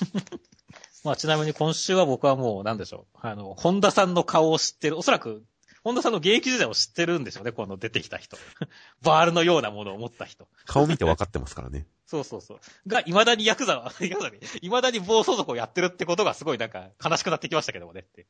[1.04, 3.18] まあちなみに今週は僕はもうなんでしょう。
[3.20, 4.98] あの、本田さんの顔を知ってる。
[4.98, 5.44] おそらく、
[5.84, 7.52] 本田さんの現役時代を知ってるんでしょうね。
[7.52, 8.36] この出てきた人。
[9.02, 10.48] バールのようなものを持った人。
[10.64, 11.86] 顔見て分かってますからね。
[12.06, 12.60] そうそうそう。
[12.88, 18.26] が、未だにヤクザは、 ヤクザに、未だに暴走族をやってるってことがすごいなんか悲しくなってきましたけどもねって。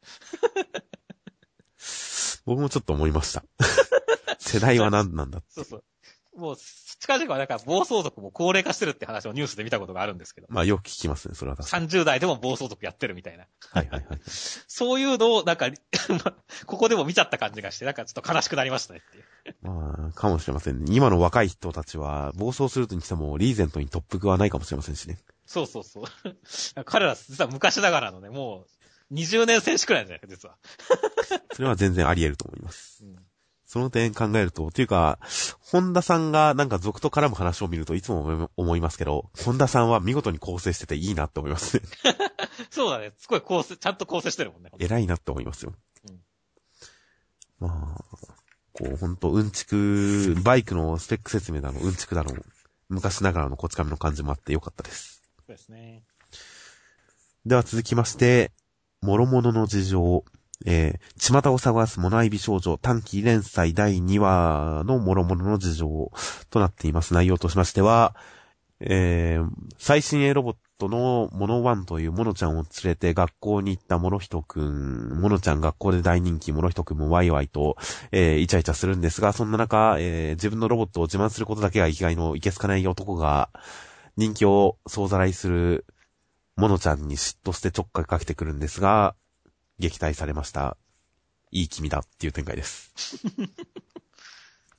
[2.45, 3.45] 僕もちょっと思いました。
[4.39, 5.85] 世代は何なんだってそうそう。
[6.37, 10.47] もう、近々はなんか暴走族も高齢化してるって話をニュースで見たことがあるんですけど。
[10.51, 11.89] まあよく聞きますね、それは確かに。
[11.89, 13.47] 30代でも暴走族やってるみたいな。
[13.71, 14.21] はいはいはい。
[14.25, 15.69] そういうのを、なんか、
[16.09, 16.35] ま
[16.67, 19.25] ここでも見ちゃった感じがして、なんかちょっと悲しくなりましたねっていう。
[19.63, 20.87] まあ、かもしれませんね。
[20.95, 25.19] 今の若い人たちは、暴走するとにしても、リーゼントに特服はないかもしれませんしね。
[25.45, 26.05] そうそうそう。
[26.87, 28.65] 彼ら、実は昔ながらのね、も
[29.11, 30.57] う、20年選手くらいじゃないですか、
[31.29, 31.43] 実は。
[31.53, 33.05] それは全然あり得ると思います。
[33.05, 33.17] うん
[33.73, 35.19] その点考えると、というか、
[35.59, 41.83] 本田さんがなんか族と絡む話を見るといつも思い思いますけど、本田さんは見事に構成してていいなって思いますね。
[42.69, 43.15] そうだね。
[43.17, 44.71] すごい構成、ちゃんと構成してるもんね。
[44.79, 45.73] 偉いなって思いますよ。
[46.07, 46.21] うん
[47.61, 48.05] まあ、
[48.75, 52.35] こう、ほんと、うんちく、バイクのスペック説明だの、うんちくだの、
[52.91, 55.23] 昔ながらのこち亀の感じもあってよかったです。
[55.39, 56.03] そうですね。
[57.47, 58.53] では続きまして、
[59.01, 60.25] 諸々の事情、
[60.67, 66.13] えー、巷を探す物合い美少女短期連載第2話の諸々の事情
[66.51, 67.15] となっています。
[67.15, 68.15] 内容としましては、
[68.81, 69.49] えー、
[69.79, 77.77] 最新鋭ロボットのモノワンというモノちゃんを連れて学校に行ったモノヒトくん、モノちゃん学校で大人気、モノヒトくんもワイワイと、
[78.11, 83.51] えー、イチャイチャするんですが、そんな中、えー、自分のロボットを自慢することだけが生きがいのいけすかない男が、
[84.17, 85.87] 人気を総ざらいする
[86.57, 89.15] モノちゃんに嫉妬してちょっかいかけてくるんですが、
[89.83, 90.77] 撃退されました。
[91.51, 92.93] いい君だっていう展開です。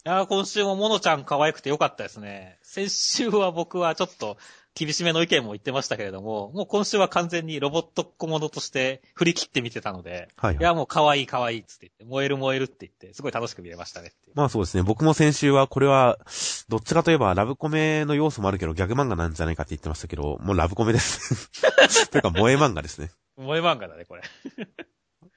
[0.05, 2.57] いやー今週もモノちゃん可愛くてよかったですね。
[2.61, 4.37] 先週は僕はちょっと
[4.75, 10.57] 厳しめの意見も言ってましたけれども、もう今週は完全にロボット小物として振り切って見てたので、はい、はい。
[10.57, 14.13] いやもう可愛い可愛いっつって言って、燃える燃えるって言って、すごい楽しく見れましたね。
[14.33, 14.83] まあそうですね。
[14.83, 16.17] 僕も先週はこれは、
[16.69, 21.51] どっちかといえばラブコメの要素もあるけど、ギャグ漫画なんじゃないかって言ってましたけど、もうラブコメです。
[22.09, 23.11] というか、萌え漫画ですね。
[23.37, 24.23] 萌え漫画だね、これ。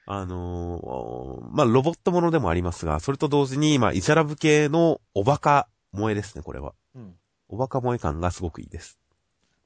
[0.08, 6.74] あのーまあロボットものでもありますが、それと同時に、まあイチャラブ系のおバカ萌えですね、これは。
[6.94, 7.14] うん。
[7.48, 8.98] おバカ萌え感がすごくいいです。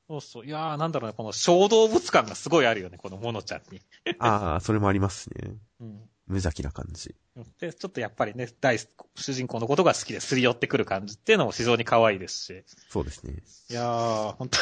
[0.09, 0.47] そうそう。
[0.47, 3.81] いやーなんだろうね、この小動物感がすごいあるよね、このモノちゃんに。
[4.19, 5.55] ああ、それもありますね。
[5.81, 6.10] うん。
[6.31, 7.17] 無邪気な感じ。
[7.59, 12.65] で、ちょっとやっぱりね、大主人公のことが好きですり寄ってくる感じっていうのも非常に可愛いですし。
[12.89, 13.35] そうですね。
[13.69, 14.59] いやー、ほんと。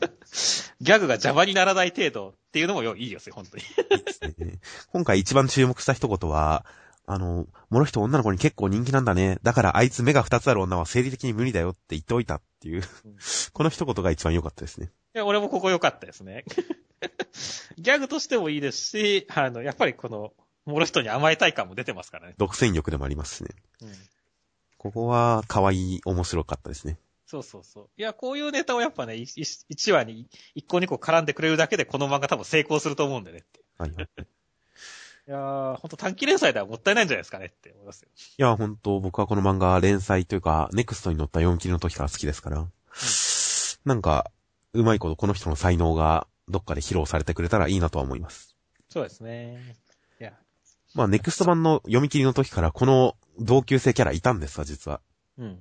[0.80, 3.62] ギャグが邪魔にならない程度っていうのもよいいですよ、本当に。
[4.38, 4.58] ね
[4.92, 6.64] 今回一番注目した一言は、
[7.06, 9.38] あの、この人女の子に結構人気なんだね。
[9.42, 12.82] だからあいつ目が二つある女は生理的に無理だよって言っておいたっていう、
[13.52, 14.90] この一言が一番良かったですね。
[15.14, 16.44] いや、俺もここ良かったですね。
[17.78, 20.32] ギャグとしてもいいですし、あの、やっぱりこの、
[20.66, 22.34] もの人に甘えたい感も出てますからね。
[22.38, 23.50] 独占欲でもありますしね。
[23.82, 23.92] うん。
[24.78, 26.98] ここは可愛い、面白かったですね。
[27.26, 27.88] そうそうそう。
[27.96, 33.60] いや、こういうネタをやっぱね、1話に1個2個絡んでくれるだけでこの漫画多分成功すると思うんでねって。
[33.78, 34.08] はいはい。
[35.26, 38.08] いやー、ほんと短期連載ではもったいないんじゃないですかねって思いますよ。
[38.38, 42.68] いや、本当僕はこの漫画連載というか、ネクストに載った4期の時から好きですから。
[43.86, 44.30] なんか、
[44.74, 48.54] うまいことこの人の才能がどっかで披露されてくれたらいいなとは思います。
[48.90, 49.76] そうですね。
[50.94, 55.00] まあ、ネクスト版の読み切りの時からこの同級生キャラいたんですわ、実は。
[55.38, 55.58] うん。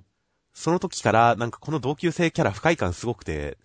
[0.53, 3.57] その時から、なんかこの同級生キャラ不快感すごくて、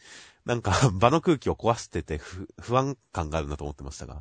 [0.47, 4.15] なんか 場の空気を壊してて不不安感があるなと思ってましたが、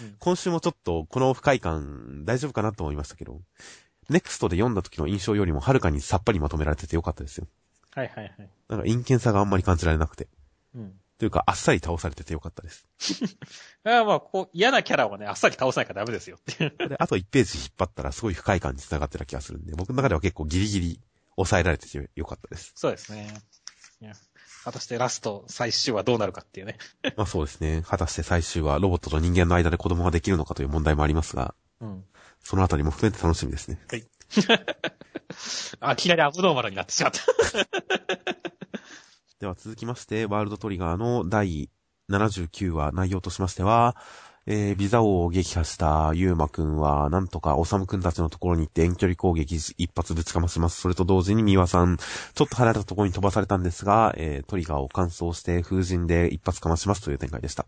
[0.00, 3.42] うん今週もちょっとこの不快感大丈夫かなと思いましたけど、
[4.08, 7.46] ネクストで読んだ時の印象よりもはるかにさっぱりまとめられててよかったですよ。
[7.90, 8.50] はいはいはい。
[8.68, 10.28] なんか陰険さがあんまり感じられなくて。
[10.74, 10.98] うん。
[11.18, 12.86] というか、あっさり倒されててよかったです。
[13.24, 16.88] いや、まあ、こう、嫌なキャラをね、あっさり倒さなきゃダメですよっていう。
[16.88, 21.00] で、あと1ページ引っ張ったらすごい不快感に繋がってた気がするんで、僕の中では結構ギリギリ
[21.36, 22.72] 抑えられててよかったです。
[22.74, 23.32] そうですね。
[24.64, 26.78] 果たしてラスト最終話どうなるかっていうね。
[27.16, 27.82] まあそうですね。
[27.86, 32.04] 果たして最終はロボットと人間の間で子供ができるのかという問題もありますが、うん。
[32.42, 33.78] そのあたりも含めて楽しみですね。
[35.80, 37.20] あ、いきなりアブノーマルになってしまった。
[39.44, 41.68] では続きまして、ワールドトリガーの第
[42.10, 43.94] 79話内容としましては、
[44.46, 50.80] えー、ビザ王を撃破したユーマくんは、なんとかオサムくんたちのところに行って遠距離攻撃一発ぶちかまします。
[50.80, 57.66] それと同時にミワさん、ちょっと離れたところに飛ばされたんですが、えー、トリガーを乾燥して風神で一発かましますという展開でした。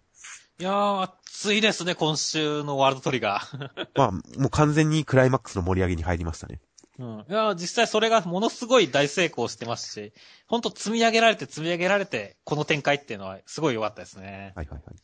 [0.59, 3.71] いやー、熱いですね、今週のワールドトリガー。
[3.95, 4.11] まあ、
[4.41, 6.59] もう完全にクライマックスの盛り上げに入りましたね。
[6.99, 7.25] うん。
[7.29, 10.13] いやー、実際それがものすごい大成功してますし、
[10.47, 14.53] ほんと積み上げられて積み上げられて、この展開っていうのはすごい良かったですね。
[14.57, 14.97] はいはいはい。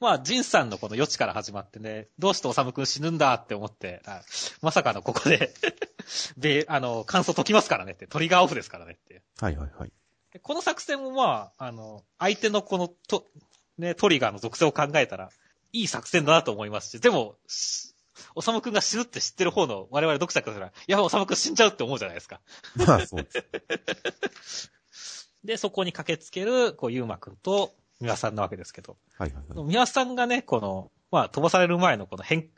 [0.00, 4.22] まあ、ジンさんのこの余地から始まってね、どうしてオサムくん死ぬんだって思って、あ
[4.62, 5.52] まさかのここで
[6.38, 9.22] で、あの、感想解きますからねって、トリガーオフですからねって。
[9.40, 9.92] はいはいはい。
[10.32, 13.26] でこの作戦もまあ、あの、相手のこの、と、
[13.76, 15.30] ね、トリガーの属性を考えたら、
[15.72, 17.94] いい作戦だなと思いますし、でも、し
[18.34, 22.40] おさむくんが死ぬって知ってる方の我々読者からしたら、いや、おさむくん死んじゃうって思うじゃないですか。
[22.76, 23.30] まあそうで
[24.42, 24.72] す。
[25.44, 28.96] で、そこに駆けつける、こう、ゆうまくんと、みわさんなわけですけど。
[29.16, 29.64] はいはいはい。
[29.64, 32.48] みわさんがね、この、まあ、飛ばされる前のこの変、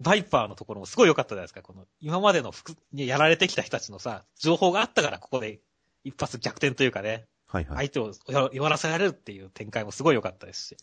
[0.00, 1.62] バイパーのところもすごい良かったじゃないですか。
[1.62, 5.60] この、今までの服にやられてきた人たちのさ、情報があったからここで
[6.04, 7.88] 一発逆転というかね、はいはい。
[7.88, 8.12] 相手を
[8.52, 10.76] 弱らせられるっていう展開もすごい良かったですし。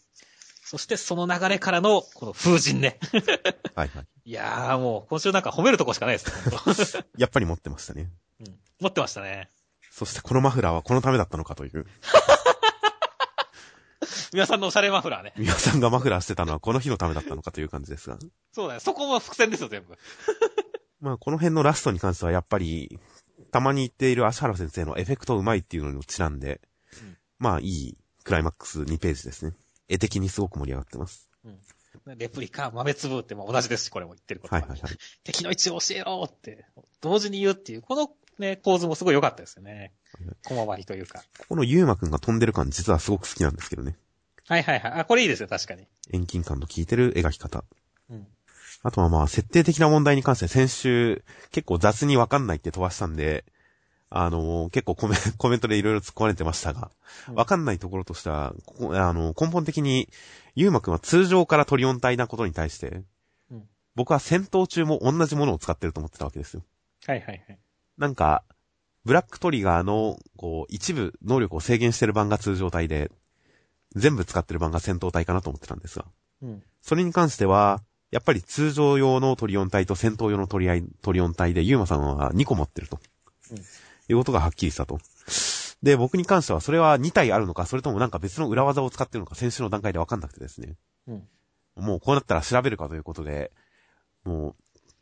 [0.65, 2.97] そしてその流れからの、この風神ね。
[3.75, 4.07] はいはい。
[4.25, 8.11] いやーもう、今週なんか褒めるとこしかないです やっぱり持ってましたね。
[8.39, 8.59] うん。
[8.79, 9.51] 持ってましたね。
[9.91, 11.85] そしてこのマフラーはこのためだったのかという。
[14.33, 15.33] 皆さんのおしゃれマフラーね。
[15.37, 18.17] 皆さんがマフラーしてたのはこの日のためだったのかという感じですが。
[18.51, 18.79] そうだね。
[18.79, 19.95] そこも伏線ですよ、全部。
[20.99, 22.99] まあこの辺のラストに関してはやっぱり、
[23.51, 26.59] たまに言っている足原先生のエフェクトうまいっていうのにもちなんで、
[26.99, 29.53] うんまあいいクライマックス2ページですね。
[29.87, 31.29] 絵的にすごく盛り上がってます。
[32.17, 34.61] レプリカ、豆粒っても同じですし、これも言ってることは。
[34.61, 34.97] はいはいはい。
[35.23, 36.65] 敵の位置を教えろって、
[37.01, 39.93] 同時に言うっていう、このね、構図もすごい良かったですよね。
[40.45, 41.23] 小回りというか。
[41.39, 43.97] ここのユーマくんが飛んでる感実はすごく好きなんですけどね。
[44.47, 44.91] はいはいはい。
[44.93, 45.87] あ、これいいですよ、確かに。
[46.11, 47.63] 遠近感の効いてる描き方。
[48.09, 48.27] うん。
[48.83, 53.45] あとはまあ、設定的な問題に関して先週、結構雑にわかんないって飛ばしたんで、
[54.17, 56.89] あのー結構コメ コメントでいろいろ突っ込まれてましたが、
[57.27, 60.09] うんわかんないところとしては、ここあの、根本的に、
[60.55, 63.03] ユーマくんは通常からトリオン体なことに対して、
[63.51, 66.63] うん僕は戦闘中も同じものを使ってると思ってたわけですよ。
[67.07, 67.59] はいはいはい。
[67.97, 68.43] なんか、
[69.05, 73.09] ブラックトリガーの、こう、一部能力を制限してる版が通常体で、
[73.95, 76.05] 全部使ってる版が戦闘体かなと思ってたんですが。
[76.41, 76.63] うん。
[76.81, 80.69] それに関しては、やっぱり通常用のトリオン体と戦闘用のトリ
[81.21, 82.99] オン体で、ユーマさんは2個持ってると。
[83.51, 83.57] うん
[84.09, 84.99] いうことがはっきりしたと。
[85.83, 90.75] で、僕に関してはそれは2体あるのか、それともなんか別の裏技を使ってるのか、先週の段階でわかんなくてですね。
[91.07, 91.23] うん。
[91.75, 93.51] もうこうなったら調べるかということで、
[94.23, 94.55] もう、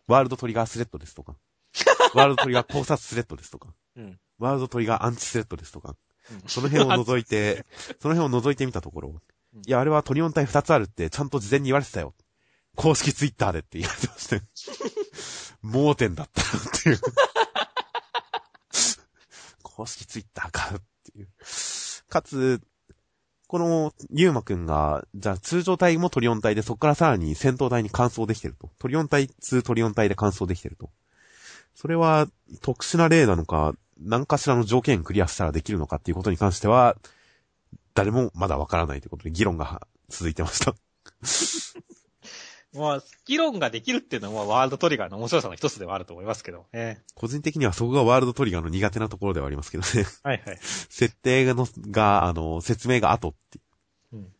[0.07, 1.35] ワールドトリガースレッドですとか、
[2.13, 4.19] ワールドトリガー考察スレッドですとか、うん。
[4.39, 5.95] ワールドトリガーアンチスレッドですとか、うん
[6.47, 7.65] その辺を除いて、
[7.99, 9.21] その辺を除いてみたところ
[9.55, 12.13] うん、いや、あれはトリオン体2つあるってちゃんと事前に言われてたよ。
[12.75, 14.41] 公式ツイッターでって言われてまして。
[15.61, 16.99] 盲点だったなっていう。
[19.75, 21.27] 公式ツイッターかっていう。
[22.09, 22.61] かつ、
[23.47, 28.69] この、ゆうまくんが、じゃあ通常体もトリオン体で、そこからさらに戦闘体に換装できてると。
[28.79, 30.89] トリオン体、2トリオン体で換装できてると。
[31.75, 32.27] それは
[32.61, 36.95] 特殊な例なのか、何かしらの条件クリアしたらできるのかっていうことに関しては、
[37.93, 40.73] 誰もまだわからないということで議論が続いてました。
[42.75, 47.03] まあ、議論ができるっていうのは、ワールドトリガーの面白さの一つではあると思いますけどね。
[47.15, 50.05] 個人的にはそこがワールドトリガーの苦手なところではありますけどね。
[50.23, 50.57] はいはい。
[50.61, 53.61] 設定の、が、あの、説明が後ってい
[54.13, 54.17] う。
[54.17, 54.33] うん。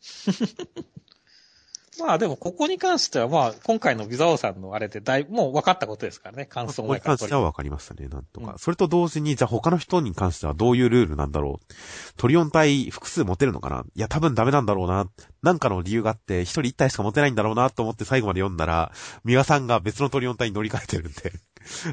[2.00, 8.54] まあでも、ここに関しては、まあ、今回のビザオさんのあれでだいぶ、もう分かったことですからね、感想ここに関しては分かりましたね、なんとか。
[8.54, 11.74] うんそれと同時に、じゃあ他の人に関してはどういうルールなんだろう。
[12.18, 15.08] トリオン体複数持てるのかないや、多分ダメなんだろうな。
[15.42, 18.92] なんかの理由があって、一人一体しか持てないんだろうなと思って最後まで読んだら、
[19.24, 21.34] ミワさんが別のトリオン体に乗り換えてるんで、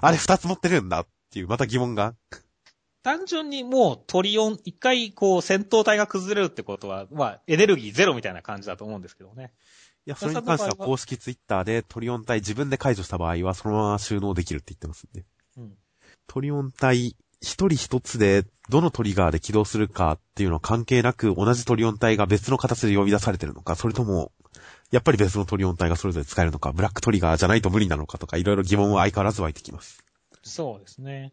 [0.00, 2.14] あれ二つ持ってるんだっていう、また疑問が。
[3.02, 9.52] 単純にもうトリオン、一回こう戦闘体が崩れるってことは、まあエネルギーゼロみたいな感じだと思うんですけどね。
[10.10, 15.24] いや、それに関しては公式ツイッターでトリオン体自分で解除した場合はそのまま収納できるって言ってますんで。
[15.56, 15.72] うん。
[16.26, 24.32] トリオン体一人一つでどのトリガーで起動するかっていうのは関係なく同じトリオン体が別の形で呼び出されてるのか、それとも、
[24.90, 30.02] やっぱり別のトリオン体がそれぞれ使えるのか、ブラックトリガーじゃないと無理なのかとか、いろいろ疑問は相変わらず湧いてきます。
[30.42, 31.32] そうですね。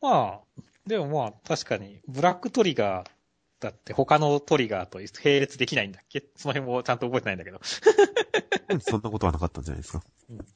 [0.00, 3.15] まあ、でもまあ確かに、ブラックトリガー
[3.60, 6.24] だって他のトリガーと並列できないんだっけ？
[6.36, 7.60] その辺もちゃんと覚えてないんだけど。
[8.80, 10.02] そんなことはなかったんじゃないですか。
[10.30, 10.46] うん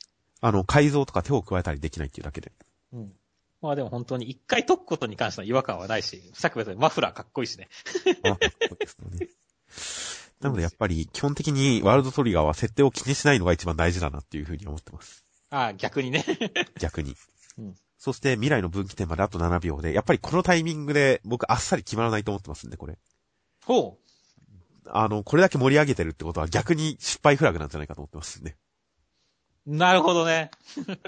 [0.42, 2.50] あの、改造とか手を加えたりできないっていうだけで。
[2.94, 3.12] うん。
[3.60, 7.68] まあでも本当に一回解くことに関しては違和感はないし、さっきも言ったようにマフラーかっこいいしね。
[8.24, 8.38] あそう
[8.78, 9.28] ですよね。
[10.40, 15.26] なのでやっぱり基本的にワールドトリガーは設定を気にしないのが一番大事だなっていうふうに思ってます。
[15.50, 16.24] ああ、逆にね。
[16.78, 17.14] 逆に。
[17.58, 22.96] うんそして未来の分岐点まであと7秒で、やっぱりこのタイミングで僕あっさり決まらないと思ってますんで、これ。
[23.66, 23.98] ほ
[24.86, 28.56] あの、これだけ盛り上げてるってことは逆に失敗フラグなんじゃないかと思ってますんで。
[29.66, 29.76] う。
[29.76, 30.50] なるほどね。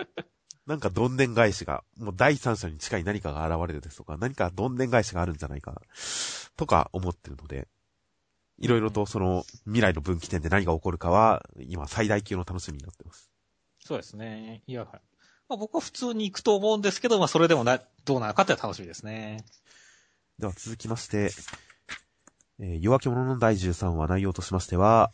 [0.67, 5.81] なんかどんでん返しが、もう第三者に近い何かが現れるですとか、何かどんでん返しがあるんじゃないか、
[6.59, 7.69] とか思ってるので、
[8.59, 13.31] いろいろとその未来の分岐点で何が起こるかは、今最大級の楽しみになってます。
[13.81, 14.63] そうですね。
[14.67, 14.87] いや、
[15.53, 19.45] まあ、僕は普通に行くと思うんですけど、まあそれでもな、どうなのかって楽しみですね。
[20.39, 21.31] では続きまして、
[22.59, 25.13] えー夜明け者の第13話内容としましては、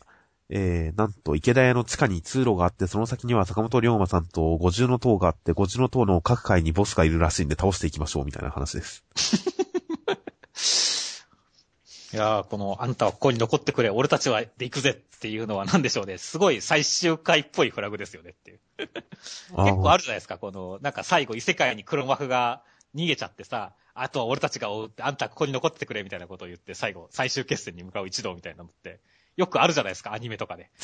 [0.49, 9.03] えー、なんと池田屋の地下に通路があって、その先には坂本龍馬さんと五重の塔があって、五重の塔の各階にボスがいるらしいんで倒していきましょうみたいな話です。
[12.11, 16.17] いやーこの、あんたはここに残ってくれ、俺たちはで行くぜっていうのは何でしょうね。
[16.17, 18.59] すごい最終回っぽいフラグですよねっていう。
[18.79, 18.91] 結
[19.53, 22.63] 構あるじゃないですか、この、なんか最後異世界に黒幕が
[22.95, 28.99] 逃げちゃってさ、あとは俺たちが追うって、あんたここに残ってくれみたいなことを言って、最後、最終決戦に向かう一同みたいなのって、
[29.37, 30.71] よくあるじゃないですか、アニメとかで。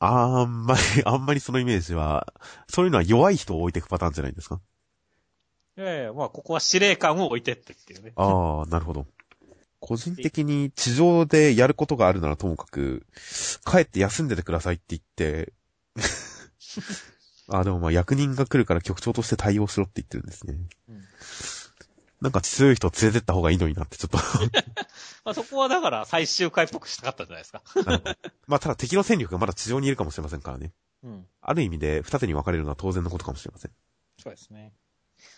[0.00, 2.32] あんまり、あんまりそのイメージは、
[2.68, 4.60] そういうのは弱い人を置いていくパターンじゃないですか？
[5.76, 8.12] ええまあここは司令官を置いてってっていうね。
[8.16, 9.06] ああ、なるほど。
[9.80, 13.06] 個人的に地上でやることがあるならともかく、
[13.66, 15.52] 帰って休んでてくださいって言って、
[17.48, 20.56] あ あ、でもまあ役人が来るから局長として対応しろって言ってるんですね。
[20.88, 21.04] うん
[22.24, 24.16] なんか強い人連れてった方がいいのになってちょっと
[25.26, 27.62] まあそこはだから最終回っぽくしたかったんじゃないですか。
[28.46, 30.72] まあただ敵の戦力がまだ地上にいるかもしれませんからね。
[31.02, 31.26] うん。
[31.42, 33.72] ある意味で二手に分かれるのは当然のことかもしれません。
[34.22, 34.72] そうですね。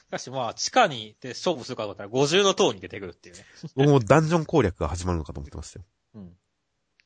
[0.07, 3.45] しかしまあ地下にで勝負するかと思ったら50の塔に出てくるっていうね。
[3.75, 5.85] 僕もダンジョン攻略が始まるのかと思ってましたよ。
[6.15, 6.37] うん。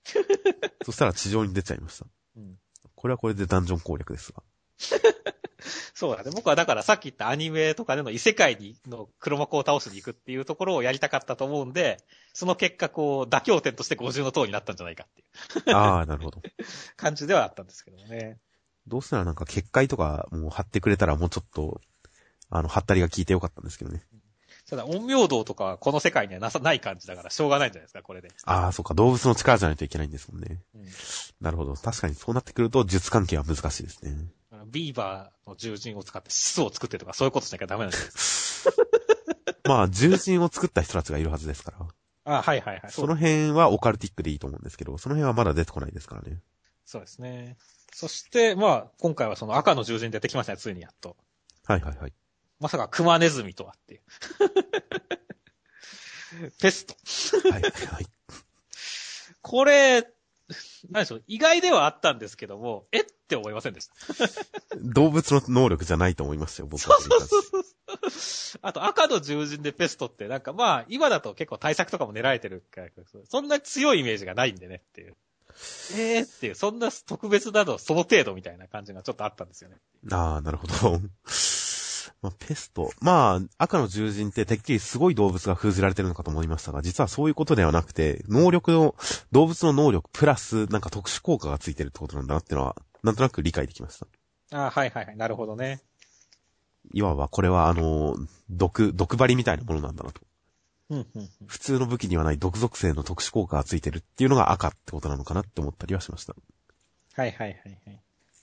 [0.84, 2.06] そしたら地上に出ちゃいました。
[2.36, 2.58] うん。
[2.94, 4.42] これはこれでダンジョン攻略ですが。
[5.94, 6.30] そうだね。
[6.34, 15.22] 僕はだからさっき言ったアニメとかでの異世界にの黒幕を倒しに行くっていうところをやりたかったと思うんで、その結果こう妥協点として50の塔になったんじゃないかって
[15.70, 16.42] いうああ、なるほど。
[16.96, 18.38] 感じではあったんですけどもね。
[18.86, 21.80] どうせならなんか結界とかもう貼ってくれたらもうちょっと、
[22.50, 24.02] あの、貼ったりが効いてよかったんですけどね。
[24.68, 28.30] ただ、陰陽道とかはこの世界にはなさない感じだからしょうがないんじゃないですか、これで。
[28.44, 30.60] ああ、そうか、動物の力じゃないといけないんですもんね。
[30.74, 30.86] うん
[31.40, 31.74] なるほど。
[31.74, 34.14] 確かにそうなってくると、術関係は難しいですね。
[34.66, 38.68] ビーバーの獣人を使ってシスを作ってとかそういうことしなきゃダメなんです
[39.64, 41.86] まあ、獣人を作った人たちがいるはずですから。
[42.24, 42.92] あはいはいはい。
[42.92, 46.40] その辺はオカルティックでいいと思うんですけど、その辺はまだ出てこないですからね。
[46.84, 47.56] そうですね。
[47.92, 51.16] そして、まあ、今回はその赤の獣人出てきましたね、ついにやっと。
[51.64, 52.12] はいはいはい。
[52.60, 54.00] まさかクマネズミとはっていう。
[56.60, 56.94] ペスト。
[57.50, 58.06] はいはいはい。
[59.42, 60.06] これ、
[60.90, 63.94] 何でしょう、意外ではあったんですけども、えって思いませんでした。
[64.80, 66.98] 動物の能力じゃないと思いましたよ、僕は。
[68.62, 72.88] あと赤の獣人でペストってなんかまあ、今だと結構対策とかも練られてるから、
[73.28, 75.16] そんな強いイメージがないんでねっていう。
[75.96, 79.76] えーっていう、そんな特別なのその程度みたいな感じがちょっとあったんですよね。
[80.10, 81.00] ああ、なるほど。
[82.22, 82.90] まあ、ペスト。
[83.00, 88.94] まあ、赤の獣人っててっきりすごい動物が封じられてるのかと思いましたが、実はそういうことではなくて、能力の、
[89.32, 94.06] 動物の能力プラス、なんか特殊効果がついてるってことなんだなってのは、なんとなく理解できました。
[94.52, 95.16] ああ、はいはいはい。
[95.16, 95.80] なるほどね。
[96.92, 98.16] いわばこれはあの、
[98.50, 100.20] 毒、毒針みたいなものなんだなと。
[100.90, 101.28] うん、うん、うん。
[101.46, 106.34] 普通の武器にはない毒属性の特殊効果がついてるっていうのが赤ってことなのかなって思ったりはしました。
[107.14, 108.00] はいはいはいはい。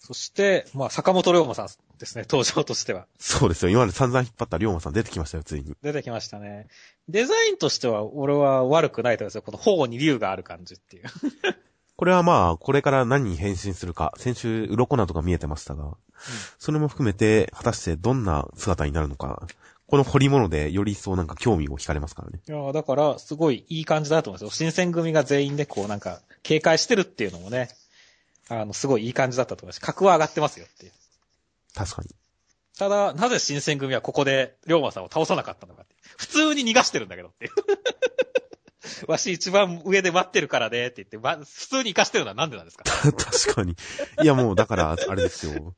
[0.08, 1.68] そして、まあ、坂本龍馬さん
[2.00, 3.08] ですね、登場としては。
[3.20, 3.70] そうですよ。
[3.70, 5.76] 今まで散々引っ張った龍馬さん出てきましたよ、ついに。
[5.84, 6.68] 出てきましたね。
[7.10, 9.42] デザインとしては、俺は悪くないと思いますよ。
[9.42, 11.04] この頬に竜がある感じっていう。
[11.98, 15.98] これはまあ、これから何に変身するか、先週、鱗などが見えてましたが、
[16.58, 19.46] それも含めて、果たしてどんな姿になるのか、
[19.88, 22.40] この掘り物でより一層なんか興味を惹かれますからね。
[22.48, 24.56] いやーだから、すごいいい感じだと思いますよ。
[24.56, 27.68] 新選組が全員でこうなんか、警戒してるっていうのもね、
[28.50, 29.82] あの、すごいいい感じだったと思います。
[29.82, 30.92] 格は上がってますよっていう。
[31.76, 32.10] 確かに。
[32.78, 35.96] ただ、なぜ新選組はここで、龍馬さんを倒さなかったのかって。
[36.18, 37.52] 普通に逃がしてるんだけどっていう。
[39.12, 42.84] わし一番上で待ってるからねって言って、ま、普通に生かしてるのはなんでなんですか？
[43.12, 43.76] 確かに。
[44.24, 45.76] いやもう、だから、あれですよ。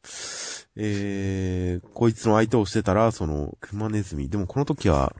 [0.75, 4.29] えー、こいつの相手をしてたら、その、クマネズミ。
[4.29, 5.15] でもこの時は、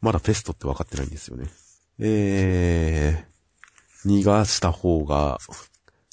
[0.00, 1.50] まだペストって分かってないんですよね。
[1.98, 5.38] えー、逃がした方が、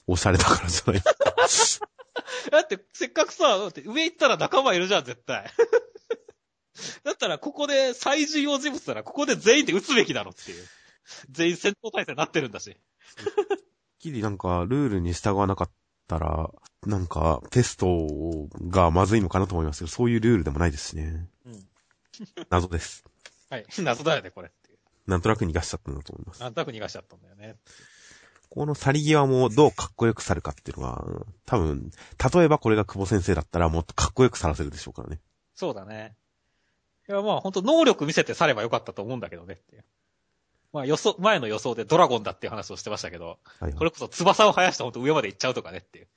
[0.09, 1.01] おしゃれだからじゃない。
[2.51, 5.45] だって、せっかくさ、だって上行ったら仲間いるじゃん、絶対。
[7.03, 10.67] だったら、ここで最重要人物なら、ここで全員で撃つべきだろっていう。
[11.29, 12.75] 全員戦闘態勢になってるんだし。
[13.99, 15.71] きりなんか、ルールに従わなかっ
[16.07, 16.49] たら、
[16.85, 18.07] なんか、ペスト
[18.69, 21.27] がまずいのかなと思いますけど、そういうルールでもないですしね。
[21.45, 21.67] うん。
[22.49, 23.03] 謎です。
[23.49, 23.65] はい。
[23.79, 24.51] 謎だよね、これ。
[25.07, 26.41] なんとなく逃がしちゃったんだと思います。
[26.41, 27.55] なんとなく逃がしちゃったんだよね。
[28.49, 31.03] この去り際もどうかっこよく去るかっていうのが、
[31.45, 31.91] 多分、
[32.33, 35.19] 例えばこれが久保先生だったらもっとかっこよく去らせるでしょうからね。
[35.55, 36.15] そうだね。
[37.07, 39.85] いや、まあ、本当能力見せて去ればよかったと思うんだけどねっていう。
[40.71, 46.07] まあ予想、前の予想でドラゴンだっていう話をしてましたけど、はい、これこそ翼を生やして本当上まで行っちゃうとかねっていう。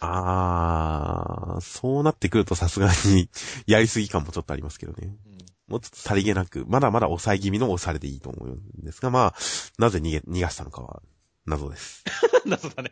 [0.00, 3.30] あー、そうなってくるとさすがに
[3.66, 5.16] やりすぎ感もちょっとありますけどね。
[5.26, 5.38] うん。
[5.68, 9.34] もうちょっとさりげなく、まだまだ抑え気味の押されでいいと思うんですが、まあ、
[9.78, 11.02] なぜ逃げ、逃がしたのかは
[11.46, 12.04] 謎です。
[12.46, 12.90] 謎だね。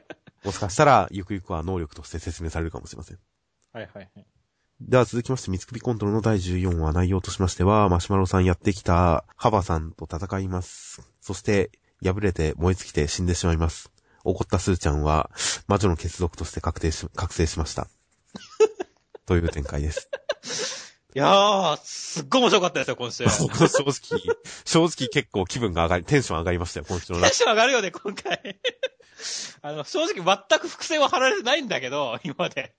[0.44, 3.18] もしかしたら、ゆくゆくは能力として説明されるかもしれません。
[3.72, 4.26] はいはいはい。
[4.80, 11.00] では続きまして、三つ首コントロの第14話内容としましては、マシュマロさんやってきたハバさんと戦います。
[11.20, 11.70] そして、
[12.02, 13.90] 敗れて燃え尽きて死んでしまいます。
[14.24, 15.30] 怒ったスーちゃんは、
[15.66, 17.88] 魔女の血族として確定し、覚醒しました。
[19.24, 20.10] という展開です。
[21.16, 23.24] いやー、すっごい面白かったですよ、今週。
[23.24, 28.58] テ僕も正直、正直結構気分が上がり、テンション上がりましたよ、今週のランション上がるよね、今回。
[29.62, 32.74] あの、正直全く伏線は張られてないんだけど、今まで。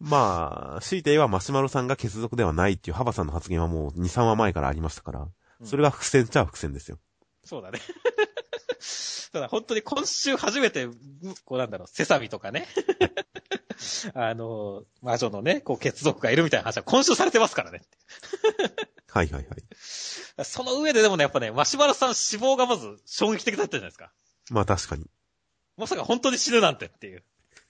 [0.00, 5.26] まあ、強いて言えばマシュマロさんが血族ではないっていうハバさんの発言はもう2、3話前からありましたから、
[5.64, 6.98] それが伏線っちゃ伏線ですよ。
[7.42, 7.80] そうだね。
[9.32, 10.88] ただ本当に今週初めて、
[11.46, 12.68] こうなんだろう、セサミとかね。
[14.14, 17.82] あの、魔女のね、こう、血族がいるみたいな話は今週されてますからね。
[19.10, 20.44] はいはいはい。
[20.44, 24.12] その上ででもね、やっぱね、マシュマロさん死亡がまず衝撃的だったじゃないですか。
[24.50, 25.06] まあ確かに。
[25.76, 27.22] まさか本当に死ぬなんてっていう。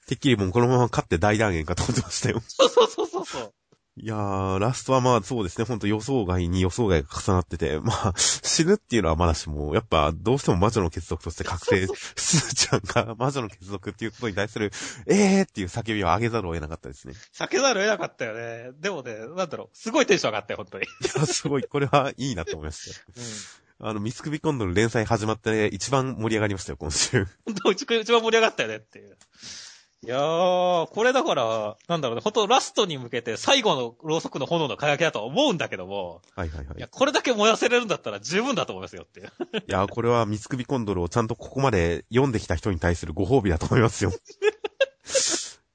[0.06, 2.42] てっきりもうこのまま勝って大断言かと思ってましたよ。
[2.46, 3.54] そうそうそうそうそう。
[3.96, 14.72] いやー、ラストはまあそうですね、ほんと予想外に予想外が重なってて、まあ、死ぬっていうのはまだしも、やっぱどうしても魔女の結束として確定、スーちゃんが魔女の結束っていうことに対する、
[15.06, 17.14] えーっていう叫びを上げざるを得なかったですね。
[17.32, 18.72] 避けざるを得なかったよね。
[18.80, 20.86] でもね、なんだろう、すごいテンション上がったよ、本当に。
[20.86, 22.92] いや、すごい、これはいいなと思いまし
[23.80, 23.86] た。
[23.86, 27.28] あの、ミスクビコンドの連載始まって、ね、一番盛り上がりましたよ、今週。
[27.44, 29.16] 本当一番盛り上がったよねっていう。
[30.04, 36.76] いやー、これだから、なんだろうね、本当ラストに向けて最後のろうそくの炎の輝きだとは思うんだけども、はいはいはい。
[36.76, 39.32] いや、これだけ燃やせれるんだったら十分だと思いますよっていう。
[39.56, 44.12] いや、これはミスクビコンドルをちゃんとここまで読んできた人に対するご褒美だと思いますよ。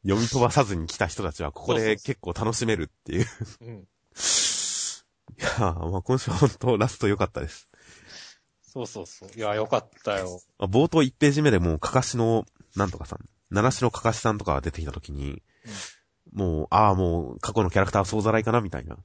[0.03, 3.25] 読み飛ばさずに来た人たちはここで結構楽しめるっていう。
[3.61, 3.69] うん。
[3.69, 7.67] いやー、まあ今週は本当ラスト良かったです。
[8.61, 9.29] そうそうそう。
[9.35, 10.41] いや、よかったよ。
[10.59, 13.19] まあ冒頭1ページ目でもうかかしの、なんとかさん、
[13.51, 15.41] 七種のかかしさんとかが出てきた時に、
[16.31, 18.97] もう、ああ、もう過去のキャラクターは総ざらいかなみたいな。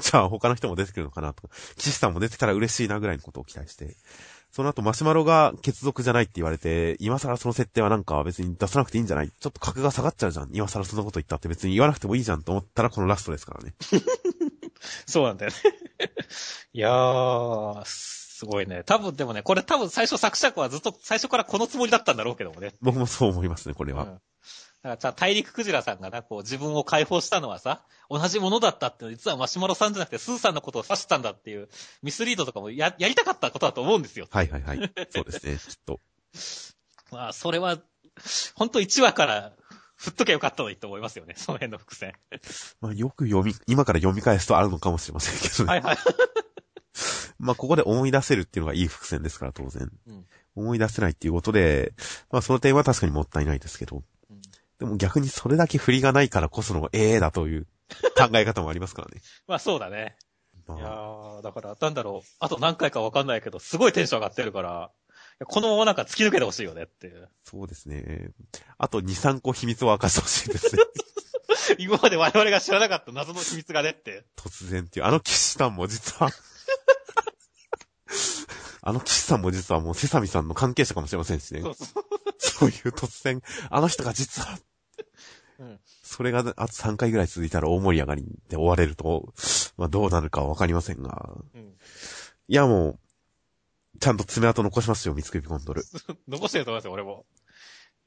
[0.00, 3.96] じゃあ他の人も出てくるのかなとか、騎士さんも出てきたら嬉しいなぐらいのことを期待して。
[4.50, 9.28] その後マシュマロが血族じゃないって言われて、今更その設定はなんか別に出さなくていいんじゃない？
[9.28, 10.50] ちょっと格が下がっちゃうじゃん。
[10.52, 13.74] 今更そんなこと言ったって別に言わなくてもいいじゃんと思ったらこのラストですからね。
[15.06, 15.56] そうなんだよね。
[16.72, 17.84] いやー、
[18.36, 18.82] すごいね。
[18.84, 22.74] 多分でもね、これ多分最初作者はずっと最初からこのつもりだったんだろうけどもね。
[22.82, 24.02] 僕もそう思いますね、これは。
[24.02, 24.08] うん。
[24.10, 24.20] だか
[24.82, 31.70] らさ、大陸クジラさんがな、こう自分を解放したのはさ、同じものだったって実はマシュマロさんじゃなくてスーさんのことを指したんだっていう
[32.02, 34.26] ミスリードとかもや、やりたかったことだと思うんですよ。
[34.30, 34.92] はいはいはい。
[35.08, 36.00] そうですね、 きっと。
[37.10, 37.78] まあ、それは、
[38.54, 39.52] ほんと1話から
[39.96, 41.34] 振っときゃよかったのにと思いますよね。
[41.38, 42.12] その辺の伏線。
[42.82, 45.70] まあよく読み、今から読み返すとあるのかもしれませんけどね。
[45.70, 45.96] はいはい。
[47.38, 49.90] まあここで思い出せるっていうのがいい伏線ですから、当然。
[50.06, 50.24] うん
[50.58, 51.92] 思い出せないっていうことで、
[52.30, 54.02] まあその点は確かにもったいないですけど。
[54.30, 54.40] うん
[54.78, 57.66] でも逆にそれだけ振りがないからこそのええだという
[58.16, 59.22] 考え方もありますからね。
[59.48, 60.16] まあそうだね。
[60.66, 62.28] まいやあ、ー、だから、なんだろう。
[62.40, 64.90] あと何回かわかんないけど、すごいテンション上がってるから、
[65.44, 67.28] このままなんか突き抜けてほしいよねっていう。
[67.44, 68.30] そうですね。
[68.78, 70.82] あと2、3個秘密を明かしてほしいですね。
[71.78, 74.24] 今まで我々が知らなかった謎の秘密がねって。
[74.36, 75.06] 突然っていう。
[75.06, 76.30] あの騎士さんも実は、
[78.86, 81.70] あの騎士さんも実はもうセサミさんの関係者かもしれませんしねそ。
[81.70, 82.04] うそう。
[82.38, 84.58] そういう突然、あの人が実は、
[85.58, 89.34] うんそれがあと3回ぐらい続いたら大盛り上がりで終われると、
[89.76, 91.36] まあどうなるかはわかりませんが。
[91.52, 91.74] うん。
[92.46, 92.98] いやもう、
[93.98, 95.82] ちゃんと爪痕残しますよ、三つ首コントル。
[96.28, 97.26] 残してると思いますよ、俺も。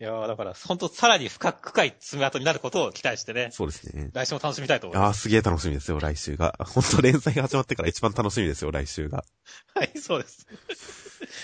[0.01, 4.11] いやー、だから、ほんとさらに深く深い爪痕になることを期待してね、そうですね。
[4.13, 6.57] 来週も楽しみたいと思いまああ、すげえ楽しみですよ、来週が。
[6.57, 9.23] 本当連載が始まってから一番楽しみですよ、来週が。
[9.23, 9.65] す。
[9.75, 10.47] はい、そうです。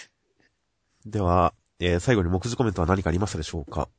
[1.05, 3.89] では、えー、最後に目次コメントは何かありましたでしょうか？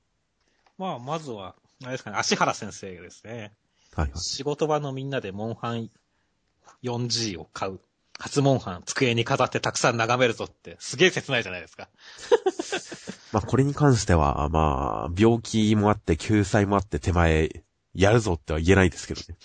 [0.79, 3.53] まあ、まずは、あれですかね、足原先生ですね。
[3.95, 4.19] はいはい。
[4.19, 5.91] 仕事場のみんなでモンハン
[6.83, 7.79] 4G を買う。
[8.19, 11.91] 初モンハン机に飾ってたくさん眺めるぞって、すげえ切ないじゃないですか。
[13.37, 19.37] まあこれに関しては、まあ、病気もあって、救済もあって手前、やるぞっては言えないですけどね。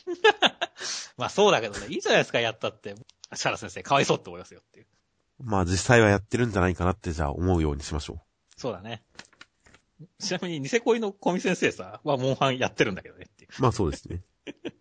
[1.18, 2.96] まあそうだけどね、いいじゃないですか、やったって。
[3.30, 4.86] 足原先生、かわいそうって思いますよっていう。
[5.44, 8.22] まあ実際はやってるんじゃないかなってじゃあ思うようにしましょ
[8.56, 9.04] そうだね。
[10.20, 13.50] ちなみに、ニセ恋の小見先生さ、はモンハンやってるんだけどねっていう。
[13.60, 13.62] う。
[13.62, 14.22] まあそうですね。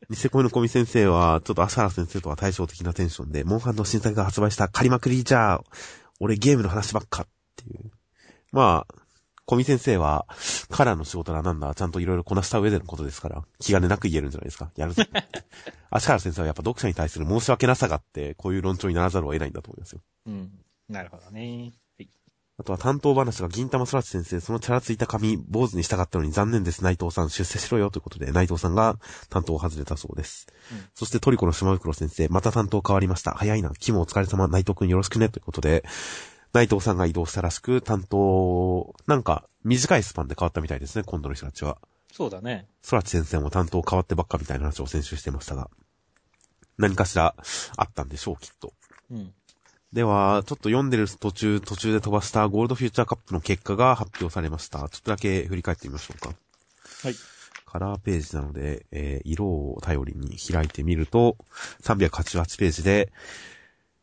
[0.08, 5.64] ニセ恋の小見先生は、ちょっと朝原先生とは対照的なテンションで、モンハンの新作が発売した借りまくりじゃあ、
[6.20, 7.90] 俺ゲームの話ばっかっていう。
[8.52, 8.99] まあ、
[9.50, 10.26] 小見先生は、
[10.70, 14.70] カラーの仕事だなんだ、ちゃんといろいろこなした上でのことですから、気兼ねなく言えるんじゃないですか。
[14.76, 15.02] やるぞ。
[15.90, 20.02] 足原先生はやっぱ読者に対する申し訳なさがあって、こういう論調にならざるを得ないんだと思いますよ。
[20.26, 20.52] うん。
[20.88, 21.72] なるほどね。
[21.98, 22.08] はい。
[22.58, 26.84] あとは担当話が銀玉空知先生、そのチャラついた髪、坊主にしたかったのに残念です。
[26.84, 30.46] 内藤さん、出世しろよということで、内藤さんが担当を外れたそうです。
[30.70, 33.32] うんそしてトリコの島袋先生、また担当変わりました。
[33.32, 33.70] 早いな。
[33.70, 35.28] キムお疲れ様、内藤くんよろしくね。
[35.28, 35.82] ということで、
[36.52, 41.78] 内藤さんが移動したらしく、担当、なんか、短いスパンで変わったみたいですね、今度の人たちは。
[42.12, 42.66] そうだね。
[42.88, 45.70] 空知先生も担当変わってばっかみたいな話を先週してましたが、
[46.78, 47.34] 何かしら
[47.76, 48.72] あったんでしょう、きっと。
[49.10, 49.32] うん。
[49.92, 54.78] では、ちょっと読んでる途中、途中で飛ばしたゴールドフューチャーカップの結果が発表されました。
[54.78, 56.34] ちょっとだけ振り返ってみましょうか。
[57.02, 57.14] はい。
[57.66, 61.36] カラーページなので、えー色を頼りに開いてみると、
[61.82, 63.12] 388ページで、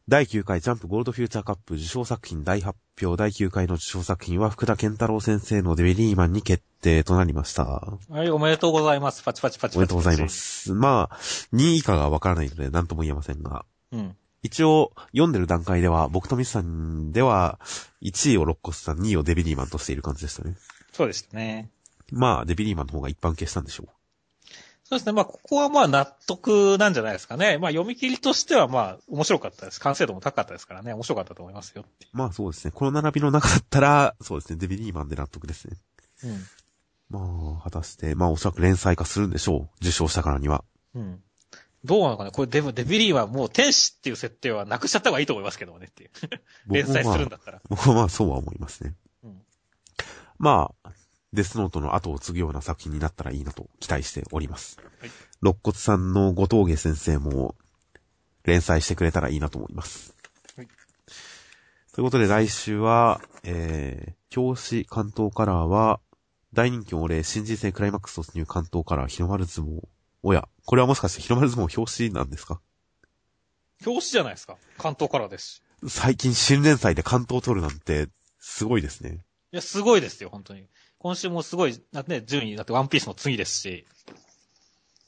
[0.10, 7.66] 第9回ジャンプゴールドフューチャーカップ受賞作品大発表第9回の受賞作品は福田健太郎先生のデベリーマンに決定となりました。
[7.66, 9.22] はい、おめでとうございます。
[9.22, 9.78] パチパチパチパチ。
[9.78, 10.30] おめでとうございま。
[10.30, 10.74] す。
[10.74, 11.18] まあ、
[11.54, 14.16] 2位以下がわからないので何とも言えませんが、うん。
[14.44, 17.60] 一応、読んでる段階では、僕とミスさんでは、
[18.02, 20.56] 1位をロッコスさん、2位をデビリーマンとしている感じでしたね。
[20.94, 21.70] そうでしたね。
[22.14, 23.97] まあ、デビリーマンの方が一般消したんでしょう。
[24.90, 25.12] そうですね。
[25.12, 27.58] まあ、ここはまあ納得なんじゃないですかね。
[27.58, 29.82] まあ、読み切りとしてはまあ、面白かったです。
[29.82, 30.94] 完成度も高かったですからね。
[30.94, 31.84] 面白かったと思いますよ。
[32.14, 32.72] まあそうですね。
[32.72, 34.60] この並びの中だったら、そうですね。
[34.60, 35.76] デビリーマンで納得ですね。
[36.24, 36.46] うん。
[37.10, 39.70] まあ、果たして、まあおそらく連載化するんでしょう。
[39.82, 40.64] 受賞したからには。
[40.96, 41.22] うん。
[41.84, 46.10] どうなのかねこれでもデビリーはもう天使っていう設定はなくしちゃった方がいいと思いますけどもねっていう。
[46.74, 47.62] 連載するんだったら。
[47.68, 48.96] 僕はまあそうは思いますね。
[49.24, 49.42] うん
[50.40, 50.92] まあ、
[51.34, 54.78] デスノートの後を継ぐような作品になったらいいなと期待しております。
[55.00, 55.12] はい
[55.44, 57.54] 肋骨さんの後峠先生も
[58.44, 60.16] 連載してくれたらいいなと思います。
[60.56, 60.68] はい
[61.94, 66.00] ということで来週は、えー、表紙関東カラーは、
[66.54, 69.82] 大人気お礼新人戦クライマックス突入関東カラー日の丸相撲。
[70.24, 72.60] おや、これはもしかして日の丸相撲表紙なんですか？
[73.86, 74.58] 表紙じゃないですか。
[74.78, 75.62] 関東からですし。
[75.88, 78.10] 最近新連載で関東を取るなんて、
[78.40, 79.24] すごいですね。
[79.52, 80.68] いや、すごいですよ、本当に。
[81.00, 83.86] 今週もすごい、だってね、順位、だってワンピースの次ですし。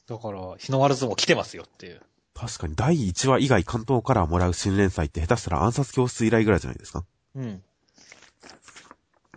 [0.08, 2.02] だから、日の丸相撲来てますよっていう。
[2.34, 7.04] 確かに第1話以外関東からもらう新連載って下手したら暗殺教室以来ぐらいじゃないですか。
[7.36, 7.62] うん。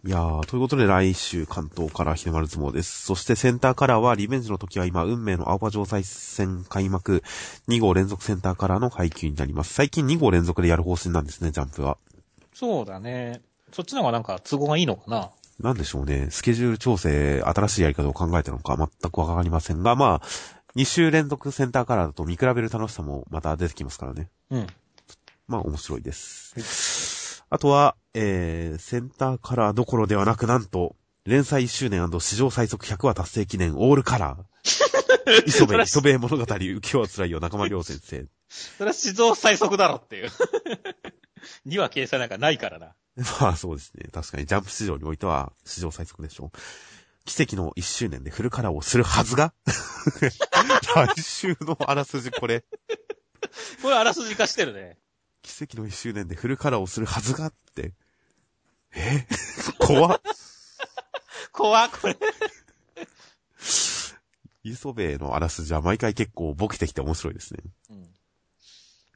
[0.04, 3.02] いやー、ということで来週関東から日の丸相撲です。
[3.02, 7.22] そしてセンターカラーはリベンジの時は今、運命の青葉城西戦開幕
[7.68, 9.74] 2号連続センターカラーの配給になります。
[9.74, 11.98] 最近2号連続でやる方針なんですね、ジャンプは。
[12.52, 13.42] そうだね。
[13.72, 15.30] そっちの方がなんか都合がいいのかな。
[15.62, 16.28] なんでしょうね。
[16.30, 20.26] スケジュール調整、新しいやり方を考えたのか全くわかりませんが、まあ、
[20.76, 24.30] 2週連続センターカラーだと見比べる楽しさもまた出てきますからね。
[24.50, 24.66] うん。
[25.46, 27.44] まあ面白いです。
[27.50, 34.42] あとは、えー、センターカラーどころではなくなんと、連載1周年史上最速100話達成記念オールカラー。
[35.46, 38.26] 磯部、磯部物語、浮世は辛いよ、中間良先生。
[38.48, 40.30] それは史上最速だろっていう。
[41.66, 42.94] 2は掲載なんかないからな。
[43.40, 44.08] まあそうですね。
[44.12, 46.58] 確かにジャンプ市場においては史上最速でしょう。
[47.24, 49.52] 奇跡の1周年でフルカラーをするはずが？
[50.94, 52.64] 来週のあらすじこれ。
[53.82, 54.98] これあらすじ化してるね。
[55.42, 57.92] 奇跡の1周年でフルカラーをするはずがって。
[58.94, 59.26] え？
[59.78, 60.20] 怖っ。
[61.52, 62.16] 怖っこれ。
[64.64, 67.60] 磯部のあらすじは毎回結構ボケてきて面白いですね。
[67.90, 67.96] うん。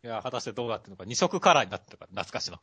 [0.05, 1.05] いや、果たしてどうなってるのか。
[1.05, 2.61] 2色カラーになってるから、懐かしの。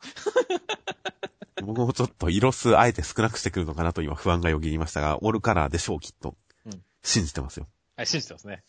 [1.64, 6.36] 僕もちょっと色数あえて少なくしてくるのかなと今不安がよぎりましたが、オールカラーでしょう、きっと。
[6.66, 7.66] うん信じてますよ。
[7.96, 8.64] はい、信じてますね。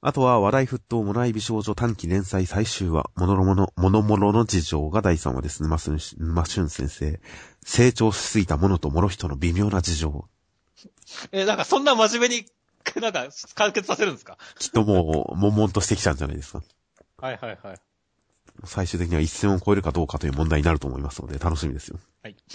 [0.00, 5.62] あとは、話題沸騰、モナイ美少女短期連載最終話、モノロモの、モノモノの事情が第3話です。
[5.62, 7.20] 沼俊、沼俊先生。
[7.64, 10.28] 成長しすぎたモノとモロ人の微妙な事情。
[11.32, 12.46] え、なんかそんな真面目に、
[13.00, 14.36] なんか解決させるんですか？
[14.58, 16.62] きっともう、悶々としてきちゃうんじゃないですか。
[17.18, 17.80] はいはいはい。
[18.64, 21.98] 最終的には一線を超えるかどうかという問題になると思いますので、楽しみですよ。
[22.22, 22.36] はい。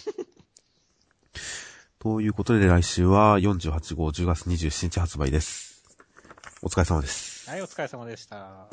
[1.99, 5.84] ということで、来週は48号10月27日発売です。
[6.62, 7.49] お疲れ様です。
[7.49, 8.68] はい、お疲れ様でした。